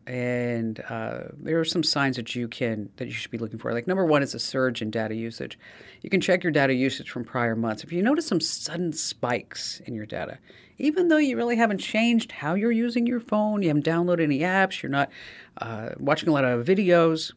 and 0.10 0.84
uh, 0.90 1.20
there 1.38 1.60
are 1.60 1.66
some 1.66 1.84
signs 1.84 2.16
that 2.16 2.34
you 2.34 2.48
can 2.48 2.90
that 2.98 3.06
you 3.06 3.12
should 3.12 3.30
be 3.30 3.38
looking 3.38 3.60
for. 3.60 3.72
Like 3.74 3.86
number 3.86 4.04
one 4.04 4.24
is 4.24 4.34
a 4.34 4.40
surge 4.40 4.82
in 4.82 4.90
data 4.90 5.14
usage. 5.14 5.58
You 6.02 6.10
can 6.10 6.20
check 6.20 6.44
your 6.44 6.52
data 6.52 6.74
usage 6.74 7.12
from 7.12 7.24
prior 7.24 7.56
months. 7.56 7.84
If 7.84 7.94
you 7.94 8.02
notice 8.02 8.26
some 8.26 8.42
sudden 8.42 8.92
spikes 8.92 9.82
in 9.82 9.94
your 9.94 10.08
data, 10.08 10.40
even 10.80 11.10
though 11.10 11.18
you 11.18 11.38
really 11.38 11.58
haven't 11.58 11.78
changed 11.78 12.32
how 12.32 12.56
you're 12.56 12.72
using 12.72 13.06
your 13.06 13.20
phone, 13.20 13.62
you 13.62 13.68
haven't 13.68 13.86
downloaded 13.86 14.24
any 14.24 14.40
apps, 14.40 14.82
you're 14.82 14.90
not 14.90 15.12
uh, 15.58 15.90
watching 16.00 16.28
a 16.28 16.32
lot 16.32 16.44
of 16.44 16.66
videos, 16.66 17.32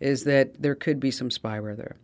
is 0.00 0.24
that 0.24 0.60
there 0.60 0.74
could 0.74 0.98
be 0.98 1.12
some 1.12 1.28
spyware 1.28 1.76
there. 1.76 1.94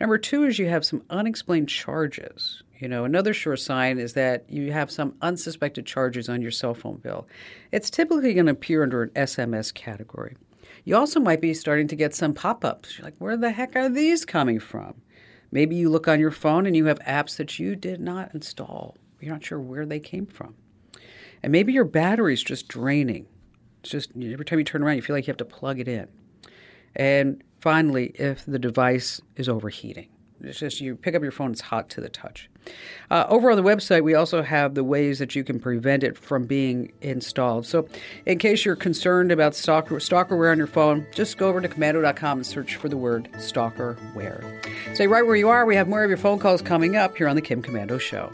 Number 0.00 0.18
two 0.18 0.42
is 0.42 0.58
you 0.58 0.66
have 0.66 0.84
some 0.84 1.04
unexplained 1.10 1.68
charges. 1.68 2.64
You 2.80 2.88
know, 2.88 3.04
another 3.04 3.34
sure 3.34 3.56
sign 3.56 3.98
is 3.98 4.14
that 4.14 4.48
you 4.48 4.72
have 4.72 4.90
some 4.90 5.14
unsuspected 5.20 5.84
charges 5.84 6.30
on 6.30 6.40
your 6.40 6.50
cell 6.50 6.72
phone 6.72 6.96
bill. 6.96 7.28
It's 7.72 7.90
typically 7.90 8.32
going 8.32 8.46
to 8.46 8.52
appear 8.52 8.82
under 8.82 9.02
an 9.02 9.10
SMS 9.10 9.72
category. 9.72 10.36
You 10.84 10.96
also 10.96 11.20
might 11.20 11.42
be 11.42 11.52
starting 11.52 11.88
to 11.88 11.96
get 11.96 12.14
some 12.14 12.32
pop 12.32 12.64
ups. 12.64 12.96
You're 12.96 13.04
like, 13.04 13.16
where 13.18 13.36
the 13.36 13.50
heck 13.50 13.76
are 13.76 13.90
these 13.90 14.24
coming 14.24 14.58
from? 14.58 14.94
Maybe 15.52 15.76
you 15.76 15.90
look 15.90 16.08
on 16.08 16.20
your 16.20 16.30
phone 16.30 16.64
and 16.64 16.74
you 16.74 16.86
have 16.86 16.98
apps 17.00 17.36
that 17.36 17.58
you 17.58 17.76
did 17.76 18.00
not 18.00 18.34
install. 18.34 18.96
You're 19.20 19.34
not 19.34 19.44
sure 19.44 19.60
where 19.60 19.84
they 19.84 20.00
came 20.00 20.24
from. 20.24 20.54
And 21.42 21.52
maybe 21.52 21.74
your 21.74 21.84
battery's 21.84 22.42
just 22.42 22.66
draining. 22.66 23.26
It's 23.80 23.90
just 23.90 24.10
every 24.16 24.44
time 24.44 24.58
you 24.58 24.64
turn 24.64 24.82
around, 24.82 24.96
you 24.96 25.02
feel 25.02 25.14
like 25.14 25.26
you 25.26 25.30
have 25.30 25.36
to 25.38 25.44
plug 25.44 25.80
it 25.80 25.88
in. 25.88 26.08
And 26.96 27.44
finally, 27.60 28.12
if 28.14 28.46
the 28.46 28.58
device 28.58 29.20
is 29.36 29.50
overheating. 29.50 30.08
It's 30.42 30.58
just 30.58 30.80
you 30.80 30.96
pick 30.96 31.14
up 31.14 31.22
your 31.22 31.32
phone, 31.32 31.52
it's 31.52 31.60
hot 31.60 31.88
to 31.90 32.00
the 32.00 32.08
touch. 32.08 32.48
Uh, 33.10 33.26
over 33.28 33.50
on 33.50 33.56
the 33.56 33.62
website, 33.62 34.02
we 34.02 34.14
also 34.14 34.42
have 34.42 34.74
the 34.74 34.84
ways 34.84 35.18
that 35.18 35.34
you 35.34 35.42
can 35.42 35.58
prevent 35.58 36.02
it 36.02 36.16
from 36.16 36.44
being 36.44 36.92
installed. 37.00 37.66
So, 37.66 37.88
in 38.26 38.38
case 38.38 38.64
you're 38.64 38.76
concerned 38.76 39.32
about 39.32 39.54
stalker, 39.54 39.96
stalkerware 39.96 40.52
on 40.52 40.58
your 40.58 40.66
phone, 40.66 41.06
just 41.14 41.38
go 41.38 41.48
over 41.48 41.60
to 41.60 41.68
komando.com 41.68 42.38
and 42.38 42.46
search 42.46 42.76
for 42.76 42.88
the 42.88 42.96
word 42.96 43.28
stalkerware. 43.34 44.44
Stay 44.94 45.06
right 45.06 45.26
where 45.26 45.36
you 45.36 45.48
are. 45.48 45.66
We 45.66 45.76
have 45.76 45.88
more 45.88 46.04
of 46.04 46.10
your 46.10 46.18
phone 46.18 46.38
calls 46.38 46.62
coming 46.62 46.96
up 46.96 47.16
here 47.16 47.28
on 47.28 47.36
the 47.36 47.42
Kim 47.42 47.62
Komando 47.62 48.00
Show. 48.00 48.30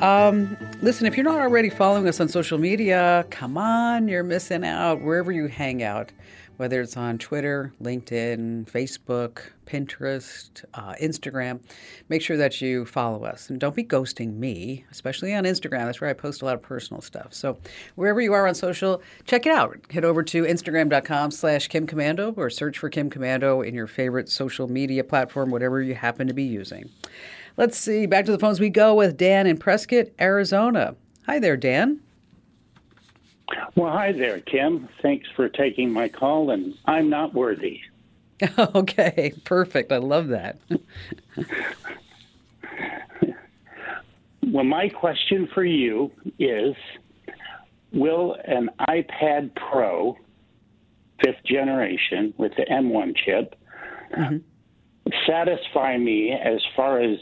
Um, 0.00 0.56
listen, 0.80 1.06
if 1.06 1.14
you're 1.14 1.24
not 1.24 1.40
already 1.40 1.68
following 1.68 2.08
us 2.08 2.20
on 2.20 2.28
social 2.28 2.56
media, 2.56 3.26
come 3.28 3.58
on, 3.58 4.08
you're 4.08 4.22
missing 4.22 4.64
out 4.64 5.02
wherever 5.02 5.30
you 5.30 5.46
hang 5.46 5.82
out, 5.82 6.10
whether 6.56 6.80
it's 6.80 6.96
on 6.96 7.18
Twitter, 7.18 7.74
LinkedIn, 7.82 8.64
Facebook, 8.70 9.50
Pinterest, 9.66 10.64
uh, 10.72 10.94
Instagram. 11.02 11.60
Make 12.08 12.22
sure 12.22 12.38
that 12.38 12.62
you 12.62 12.86
follow 12.86 13.24
us 13.24 13.50
and 13.50 13.60
don't 13.60 13.76
be 13.76 13.84
ghosting 13.84 14.36
me, 14.38 14.86
especially 14.90 15.34
on 15.34 15.44
Instagram. 15.44 15.84
That's 15.84 16.00
where 16.00 16.08
I 16.08 16.14
post 16.14 16.40
a 16.40 16.46
lot 16.46 16.54
of 16.54 16.62
personal 16.62 17.02
stuff. 17.02 17.34
So 17.34 17.58
wherever 17.96 18.22
you 18.22 18.32
are 18.32 18.46
on 18.46 18.54
social, 18.54 19.02
check 19.26 19.44
it 19.44 19.52
out. 19.52 19.78
Head 19.90 20.06
over 20.06 20.22
to 20.22 20.44
instagram.com 20.44 21.30
slash 21.30 21.68
Kim 21.68 21.86
Komando 21.86 22.32
or 22.38 22.48
search 22.48 22.78
for 22.78 22.88
Kim 22.88 23.10
Komando 23.10 23.66
in 23.66 23.74
your 23.74 23.86
favorite 23.86 24.30
social 24.30 24.66
media 24.66 25.04
platform, 25.04 25.50
whatever 25.50 25.82
you 25.82 25.94
happen 25.94 26.26
to 26.26 26.34
be 26.34 26.44
using. 26.44 26.88
Let's 27.56 27.78
see. 27.78 28.06
Back 28.06 28.24
to 28.26 28.32
the 28.32 28.38
phones 28.38 28.60
we 28.60 28.70
go 28.70 28.94
with 28.94 29.16
Dan 29.16 29.46
in 29.46 29.58
Prescott, 29.58 30.06
Arizona. 30.20 30.94
Hi 31.26 31.38
there, 31.38 31.56
Dan. 31.56 32.00
Well, 33.74 33.92
hi 33.92 34.12
there, 34.12 34.40
Kim. 34.40 34.88
Thanks 35.02 35.28
for 35.34 35.48
taking 35.48 35.90
my 35.90 36.08
call, 36.08 36.50
and 36.50 36.74
I'm 36.86 37.10
not 37.10 37.34
worthy. 37.34 37.80
okay, 38.58 39.32
perfect. 39.44 39.92
I 39.92 39.98
love 39.98 40.28
that. 40.28 40.58
well, 44.42 44.64
my 44.64 44.88
question 44.88 45.48
for 45.52 45.64
you 45.64 46.10
is 46.38 46.74
Will 47.92 48.36
an 48.44 48.70
iPad 48.88 49.54
Pro, 49.56 50.16
fifth 51.22 51.44
generation, 51.44 52.32
with 52.38 52.52
the 52.56 52.64
M1 52.70 53.16
chip, 53.16 53.56
mm-hmm. 54.16 54.38
Satisfy 55.26 55.96
me 55.96 56.32
as 56.32 56.60
far 56.76 57.00
as 57.00 57.18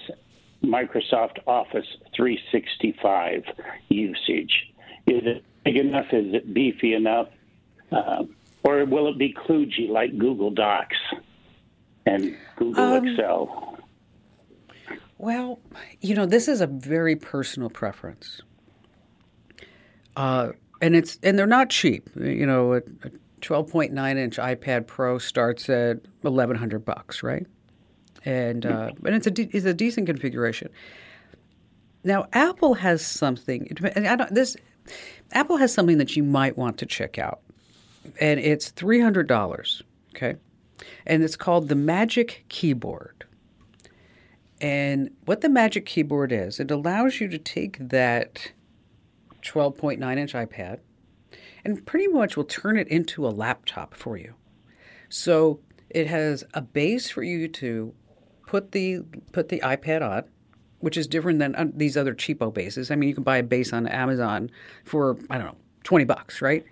Microsoft 0.63 1.39
Office 1.47 1.87
365 2.17 3.45
usage? 3.89 4.73
Is 5.07 5.23
it 5.25 5.45
big 5.65 5.77
enough? 5.77 6.07
Is 6.13 6.35
it 6.35 6.53
beefy 6.53 6.95
enough? 6.95 7.29
Uh, 7.91 8.25
or 8.65 8.85
will 8.85 9.09
it 9.09 9.19
be 9.19 9.33
kludgy 9.33 9.89
like 9.89 10.17
Google 10.19 10.51
Docs 10.51 10.97
and 12.07 12.37
Google 12.57 12.85
um, 12.85 13.07
Excel? 13.07 13.79
Well, 15.19 15.59
you 16.01 16.15
know, 16.15 16.27
this 16.27 16.49
is 16.49 16.61
a 16.61 16.67
very 16.67 17.17
personal 17.17 17.71
preference. 17.71 18.41
Uh, 20.17 20.53
and 20.81 20.95
it's 20.95 21.19
and 21.23 21.39
they're 21.39 21.47
not 21.47 21.71
cheap. 21.71 22.09
You 22.17 22.47
know, 22.47 22.75
a, 22.75 22.79
a 22.79 23.11
12.9 23.41 24.17
inch 24.17 24.37
iPad 24.37 24.87
Pro 24.87 25.19
starts 25.19 25.69
at 25.69 25.99
1100 26.23 26.85
bucks, 26.85 27.23
right? 27.23 27.47
And 28.25 28.67
uh, 28.67 28.91
and 29.05 29.15
it's 29.15 29.27
a 29.27 29.31
de- 29.31 29.51
it's 29.53 29.67
a 29.67 29.75
decent 29.75 30.07
configuration. 30.07 30.71
Now, 32.05 32.27
Apple 32.33 32.75
has 32.75 33.05
something. 33.05 33.69
I 33.97 34.17
don't, 34.17 34.35
this 34.35 34.57
Apple 35.33 35.57
has 35.57 35.73
something 35.73 35.99
that 35.99 36.17
you 36.17 36.23
might 36.23 36.57
want 36.59 36.79
to 36.79 36.87
check 36.87 37.19
out, 37.19 37.41
and 38.21 38.41
it's 38.41 38.71
three 38.71 39.01
hundred 39.01 39.29
dollars. 39.29 39.83
Okay, 40.15 40.37
and 41.07 41.23
it's 41.23 41.37
called 41.37 41.69
the 41.69 41.75
Magic 41.75 42.45
Keyboard. 42.49 43.25
And 44.61 45.11
what 45.25 45.41
the 45.41 45.49
Magic 45.49 45.87
Keyboard 45.87 46.33
is, 46.33 46.59
it 46.59 46.71
allows 46.71 47.21
you 47.21 47.29
to 47.29 47.39
take 47.39 47.79
that 47.79 48.51
12.9 49.43 50.19
inch 50.19 50.33
iPad 50.33 50.81
and 51.65 51.85
pretty 51.87 52.09
much 52.09 52.37
will 52.37 52.45
turn 52.45 52.77
it 52.77 52.89
into 52.89 53.27
a 53.27 53.31
laptop 53.31 53.95
for 53.95 54.17
you. 54.17 54.35
So 55.09 55.61
it 55.91 56.07
has 56.07 56.45
a 56.55 56.61
base 56.61 57.11
for 57.11 57.23
you 57.23 57.49
to 57.49 57.95
put 58.49 58.73
the 58.73 59.01
put 59.33 59.51
the 59.51 59.61
iPad 59.61 60.03
on, 60.03 60.25
which 60.81 60.97
is 60.97 61.07
different 61.07 61.39
than 61.39 61.55
uh, 61.55 61.67
these 61.73 61.97
other 61.97 62.15
cheapo 62.15 62.53
bases. 62.53 62.91
I 62.91 62.97
mean, 62.97 63.09
you 63.09 63.15
can 63.15 63.23
buy 63.23 63.37
a 63.37 63.43
base 63.43 63.73
on 63.73 63.87
Amazon 63.87 64.51
for 64.85 65.17
I 65.31 65.37
don't 65.37 65.49
know 65.49 65.57
twenty 65.85 66.05
bucks, 66.05 66.43
right? 66.43 66.65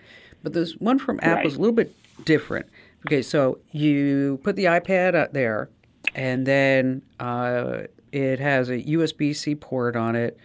But 0.43 0.55
this 0.55 0.73
one 0.77 0.99
from 0.99 1.21
Apple 1.23 1.35
right. 1.37 1.47
is 1.47 1.57
a 1.57 1.61
little 1.61 1.75
bit 1.75 1.95
different. 2.25 2.67
Okay, 3.07 3.23
so 3.23 3.59
you 3.71 4.41
put 4.43 4.57
the 4.57 4.65
iPad 4.65 5.15
out 5.15 5.35
there, 5.35 5.69
and 6.15 6.47
then 6.47 7.03
uh, 7.21 7.83
it 8.11 8.41
has 8.41 8.71
a 8.71 8.83
USB 8.83 9.37
C 9.37 9.55
port 9.55 9.97
on 9.97 10.17
it. 10.17 10.39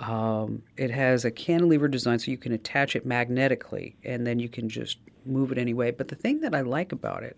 Um, 0.00 0.62
it 0.76 0.90
has 0.90 1.24
a 1.24 1.30
cantilever 1.30 1.86
design, 1.88 2.18
so 2.18 2.32
you 2.32 2.36
can 2.36 2.52
attach 2.52 2.96
it 2.96 3.06
magnetically, 3.06 3.94
and 4.04 4.26
then 4.26 4.40
you 4.40 4.48
can 4.48 4.68
just 4.68 4.98
move 5.24 5.52
it 5.52 5.56
anyway. 5.56 5.92
But 5.92 6.08
the 6.08 6.16
thing 6.16 6.40
that 6.40 6.52
I 6.52 6.62
like 6.62 6.90
about 6.90 7.22
it 7.22 7.36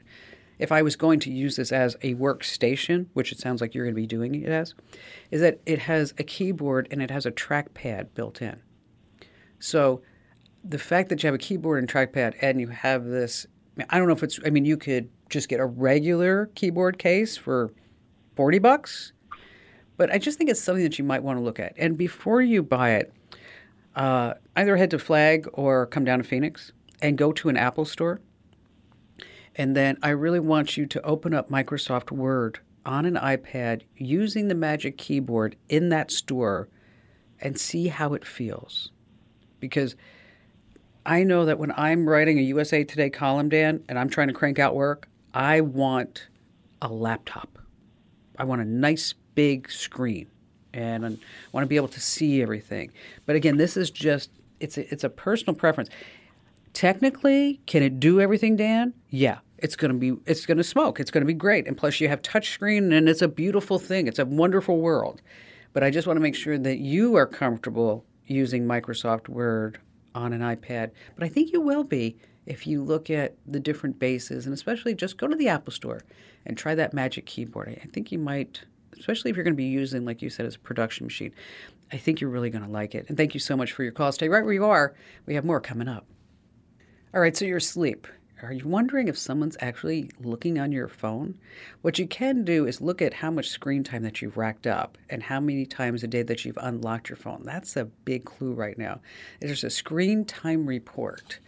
if 0.59 0.73
I 0.73 0.83
was 0.83 0.97
going 0.97 1.21
to 1.21 1.31
use 1.31 1.57
this 1.57 1.73
as 1.73 1.97
a 2.03 2.15
workstation, 2.15 3.07
which 3.13 3.33
it 3.33 3.39
sounds 3.39 3.61
like 3.61 3.75
you're 3.75 3.85
going 3.85 3.95
to 3.95 4.01
be 4.01 4.07
doing 4.07 4.35
it 4.35 4.49
as, 4.49 4.75
is 5.31 5.41
that 5.41 5.61
it 5.67 5.79
has 5.81 6.15
a 6.19 6.25
keyboard 6.25 6.89
and 6.91 7.03
it 7.03 7.11
has 7.11 7.27
a 7.27 7.31
trackpad 7.31 8.09
built 8.15 8.41
in. 8.41 8.61
So 9.59 10.03
the 10.65 10.79
fact 10.79 11.09
that 11.11 11.23
you 11.23 11.27
have 11.27 11.35
a 11.35 11.39
keyboard 11.39 11.79
and 11.79 11.89
trackpad 11.89 12.35
and 12.41 12.61
you 12.61 12.69
have 12.69 13.05
this, 13.05 13.47
I 13.91 13.99
don't 13.99 14.09
know 14.09 14.15
if 14.15 14.23
it's, 14.23 14.41
I 14.45 14.51
mean, 14.51 14.65
you 14.65 14.77
could 14.77 15.09
just 15.29 15.49
get 15.49 15.61
a 15.61 15.67
regular 15.67 16.47
keyboard 16.55 16.99
case 16.99 17.37
for 17.37 17.73
40 18.37 18.59
bucks, 18.59 19.13
but 19.97 20.11
I 20.11 20.19
just 20.19 20.39
think 20.39 20.51
it's 20.51 20.61
something 20.61 20.85
that 20.85 20.99
you 20.99 21.05
might 21.05 21.23
want 21.23 21.39
to 21.39 21.43
look 21.43 21.61
at. 21.61 21.75
And 21.77 21.97
before 21.97 22.43
you 22.43 22.63
buy 22.63 22.93
it, 22.93 23.13
uh, 23.95 24.35
either 24.57 24.77
head 24.77 24.91
to 24.91 24.99
Flag 24.99 25.49
or 25.55 25.87
come 25.87 26.05
down 26.05 26.19
to 26.19 26.25
Phoenix 26.25 26.73
and 27.01 27.17
go 27.17 27.33
to 27.33 27.49
an 27.49 27.57
Apple 27.57 27.85
store 27.85 28.21
and 29.57 29.75
then 29.75 29.97
I 30.03 30.11
really 30.11 30.39
want 30.39 30.77
you 30.77 30.87
to 30.87 31.03
open 31.03 31.33
up 31.35 31.49
Microsoft 31.49 32.11
Word 32.11 32.61
on 32.85 33.07
an 33.07 33.15
iPad 33.15 33.83
using 33.97 34.49
the 34.49 34.55
Magic 34.55 34.99
Keyboard 34.99 35.57
in 35.71 35.89
that 35.89 36.11
store 36.11 36.69
and 37.41 37.59
see 37.59 37.89
how 37.89 38.13
it 38.13 38.25
feels. 38.25 38.93
Because 39.59 39.97
I 41.07 41.23
know 41.23 41.47
that 41.47 41.59
when 41.59 41.73
I'm 41.73 42.07
writing 42.07 42.39
a 42.39 42.43
USA 42.43 42.85
Today 42.85 43.09
column, 43.09 43.49
Dan, 43.49 43.83
and 43.89 43.99
I'm 43.99 44.11
trying 44.11 44.29
to 44.29 44.35
crank 44.35 44.59
out 44.59 44.75
work, 44.75 45.09
I 45.33 45.63
want 45.63 46.29
a 46.83 46.89
laptop. 46.89 47.59
I 48.39 48.45
want 48.45 48.61
a 48.61 48.67
nice 48.67 49.15
big 49.35 49.71
screen 49.71 50.27
and 50.75 51.07
I 51.07 51.17
want 51.53 51.65
to 51.65 51.69
be 51.69 51.77
able 51.77 51.89
to 51.89 52.01
see 52.01 52.43
everything. 52.43 52.93
But 53.25 53.37
again, 53.37 53.57
this 53.57 53.79
is 53.79 53.91
just 53.91 54.31
it's 54.61 54.77
a, 54.77 54.93
it's 54.93 55.05
a 55.05 55.09
personal 55.09 55.55
preference. 55.55 55.89
Technically, 56.75 57.63
can 57.65 57.83
it 57.83 57.99
do 57.99 58.21
everything, 58.21 58.57
Dan? 58.57 58.93
Yeah 59.09 59.39
it's 59.59 59.77
going 59.77 59.93
to 59.93 59.99
be 59.99 60.21
it's 60.27 60.47
going 60.47 60.59
to 60.59 60.65
smoke. 60.65 61.01
It's 61.01 61.11
going 61.11 61.23
to 61.23 61.27
be 61.27 61.35
great. 61.35 61.67
And 61.67 61.77
plus 61.77 62.01
you 62.01 62.09
have 62.09 62.23
touchscreen 62.23 62.97
and 62.97 63.09
it's 63.09 63.23
a 63.23 63.29
beautiful 63.29 63.79
thing. 63.79 64.07
It's 64.07 64.19
a 64.19 64.27
wonderful 64.27 64.79
world. 64.79 65.23
But 65.73 65.83
I 65.83 65.91
just 65.91 66.07
want 66.07 66.17
to 66.17 66.23
make 66.23 66.35
sure 66.35 66.59
that 66.59 66.79
you 66.79 67.17
are 67.17 67.27
comfortable 67.27 68.05
using 68.27 68.67
Microsoft 68.67 69.29
Word 69.29 69.79
on 70.15 70.33
an 70.33 70.41
iPad. 70.41 70.91
But 71.15 71.25
I 71.25 71.29
think 71.29 71.53
you 71.53 71.61
will 71.61 71.85
be 71.85 72.17
if 72.47 72.67
you 72.67 72.83
look 72.83 73.11
at 73.11 73.35
the 73.47 73.61
different 73.61 73.99
bases 73.99 74.47
and 74.47 74.55
especially 74.55 74.95
just 74.95 75.19
go 75.19 75.27
to 75.27 75.37
the 75.37 75.49
Apple 75.49 75.73
Store 75.73 76.03
and 76.47 76.57
try 76.57 76.75
that 76.75 76.95
Magic 76.95 77.27
Keyboard. 77.27 77.81
I 77.83 77.87
think 77.89 78.13
you 78.13 78.19
might 78.19 78.63
especially 78.99 79.31
if 79.31 79.37
you're 79.37 79.45
going 79.45 79.55
to 79.55 79.59
be 79.59 79.65
using 79.65 80.05
like 80.05 80.23
you 80.23 80.31
said 80.31 80.47
as 80.47 80.55
a 80.55 80.61
production 80.61 81.07
machine. 81.07 81.33
I 81.93 81.99
think 81.99 82.21
you're 82.21 82.31
really 82.31 82.51
going 82.51 82.65
to 82.65 82.71
like 82.71 82.95
it. 82.95 83.07
And 83.09 83.17
thank 83.17 83.35
you 83.35 83.41
so 83.41 83.57
much 83.57 83.73
for 83.73 83.83
your 83.83 83.93
call. 83.93 84.11
Stay 84.11 84.29
right 84.29 84.45
where 84.45 84.55
you 84.55 84.65
are. 84.65 84.95
We 85.27 85.35
have 85.35 85.45
more 85.45 85.61
coming 85.61 85.89
up. 85.89 86.07
All 87.15 87.21
right, 87.21 87.37
so 87.37 87.45
you're 87.45 87.61
sleep. 87.61 88.07
Are 88.43 88.53
you 88.53 88.69
wondering 88.69 89.09
if 89.09 89.17
someone's 89.17 89.57
actually 89.61 90.11
looking 90.21 90.59
on 90.59 90.71
your 90.71 90.89
phone? 90.89 91.39
What 91.81 91.99
you 91.99 92.07
can 92.07 92.45
do 92.45 92.67
is 92.67 92.83
look 92.83 93.01
at 93.01 93.15
how 93.15 93.31
much 93.31 93.49
screen 93.49 93.83
time 93.83 94.03
that 94.03 94.21
you've 94.21 94.37
racked 94.37 94.67
up 94.67 94.99
and 95.09 95.23
how 95.23 95.41
many 95.41 95.65
times 95.65 96.05
a 96.05 96.07
day 96.07 96.23
that 96.23 96.45
you've 96.45 96.59
unlocked 96.61 97.09
your 97.09 97.17
phone. 97.17 97.45
That's 97.45 97.77
a 97.77 97.87
big 97.87 98.27
clue 98.27 98.53
right 98.53 98.77
now. 98.77 99.01
There's 99.41 99.65
a 99.65 99.71
screen 99.71 100.27
time 100.27 100.67
report, 100.67 101.39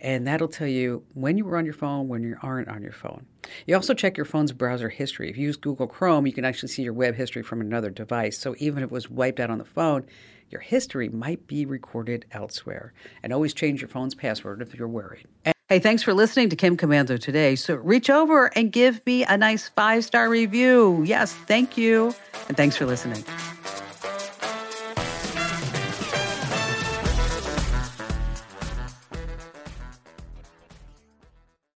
and 0.00 0.26
that'll 0.26 0.48
tell 0.48 0.68
you 0.68 1.02
when 1.14 1.38
you 1.38 1.46
were 1.46 1.56
on 1.56 1.64
your 1.64 1.72
phone, 1.72 2.08
when 2.08 2.22
you 2.22 2.36
aren't 2.42 2.68
on 2.68 2.82
your 2.82 2.92
phone. 2.92 3.24
You 3.66 3.74
also 3.74 3.94
check 3.94 4.18
your 4.18 4.26
phone's 4.26 4.52
browser 4.52 4.90
history. 4.90 5.30
If 5.30 5.38
you 5.38 5.44
use 5.44 5.56
Google 5.56 5.86
Chrome, 5.86 6.26
you 6.26 6.34
can 6.34 6.44
actually 6.44 6.68
see 6.68 6.82
your 6.82 6.92
web 6.92 7.14
history 7.14 7.42
from 7.42 7.62
another 7.62 7.88
device. 7.88 8.38
So 8.38 8.54
even 8.58 8.82
if 8.82 8.88
it 8.88 8.92
was 8.92 9.08
wiped 9.08 9.40
out 9.40 9.50
on 9.50 9.58
the 9.58 9.64
phone, 9.64 10.04
your 10.50 10.60
history 10.60 11.08
might 11.08 11.46
be 11.46 11.64
recorded 11.64 12.26
elsewhere. 12.32 12.92
And 13.22 13.32
always 13.32 13.54
change 13.54 13.80
your 13.80 13.88
phone's 13.88 14.14
password 14.14 14.60
if 14.60 14.74
you're 14.74 14.86
worried. 14.86 15.26
Hey, 15.66 15.78
thanks 15.78 16.02
for 16.02 16.12
listening 16.12 16.50
to 16.50 16.56
Kim 16.56 16.76
Komando 16.76 17.18
today. 17.18 17.56
So 17.56 17.76
reach 17.76 18.10
over 18.10 18.46
and 18.54 18.70
give 18.70 19.00
me 19.06 19.24
a 19.24 19.38
nice 19.38 19.66
five 19.68 20.04
star 20.04 20.28
review. 20.28 21.02
Yes, 21.04 21.32
thank 21.32 21.78
you. 21.78 22.14
And 22.48 22.56
thanks 22.56 22.76
for 22.76 22.84
listening. 22.84 23.24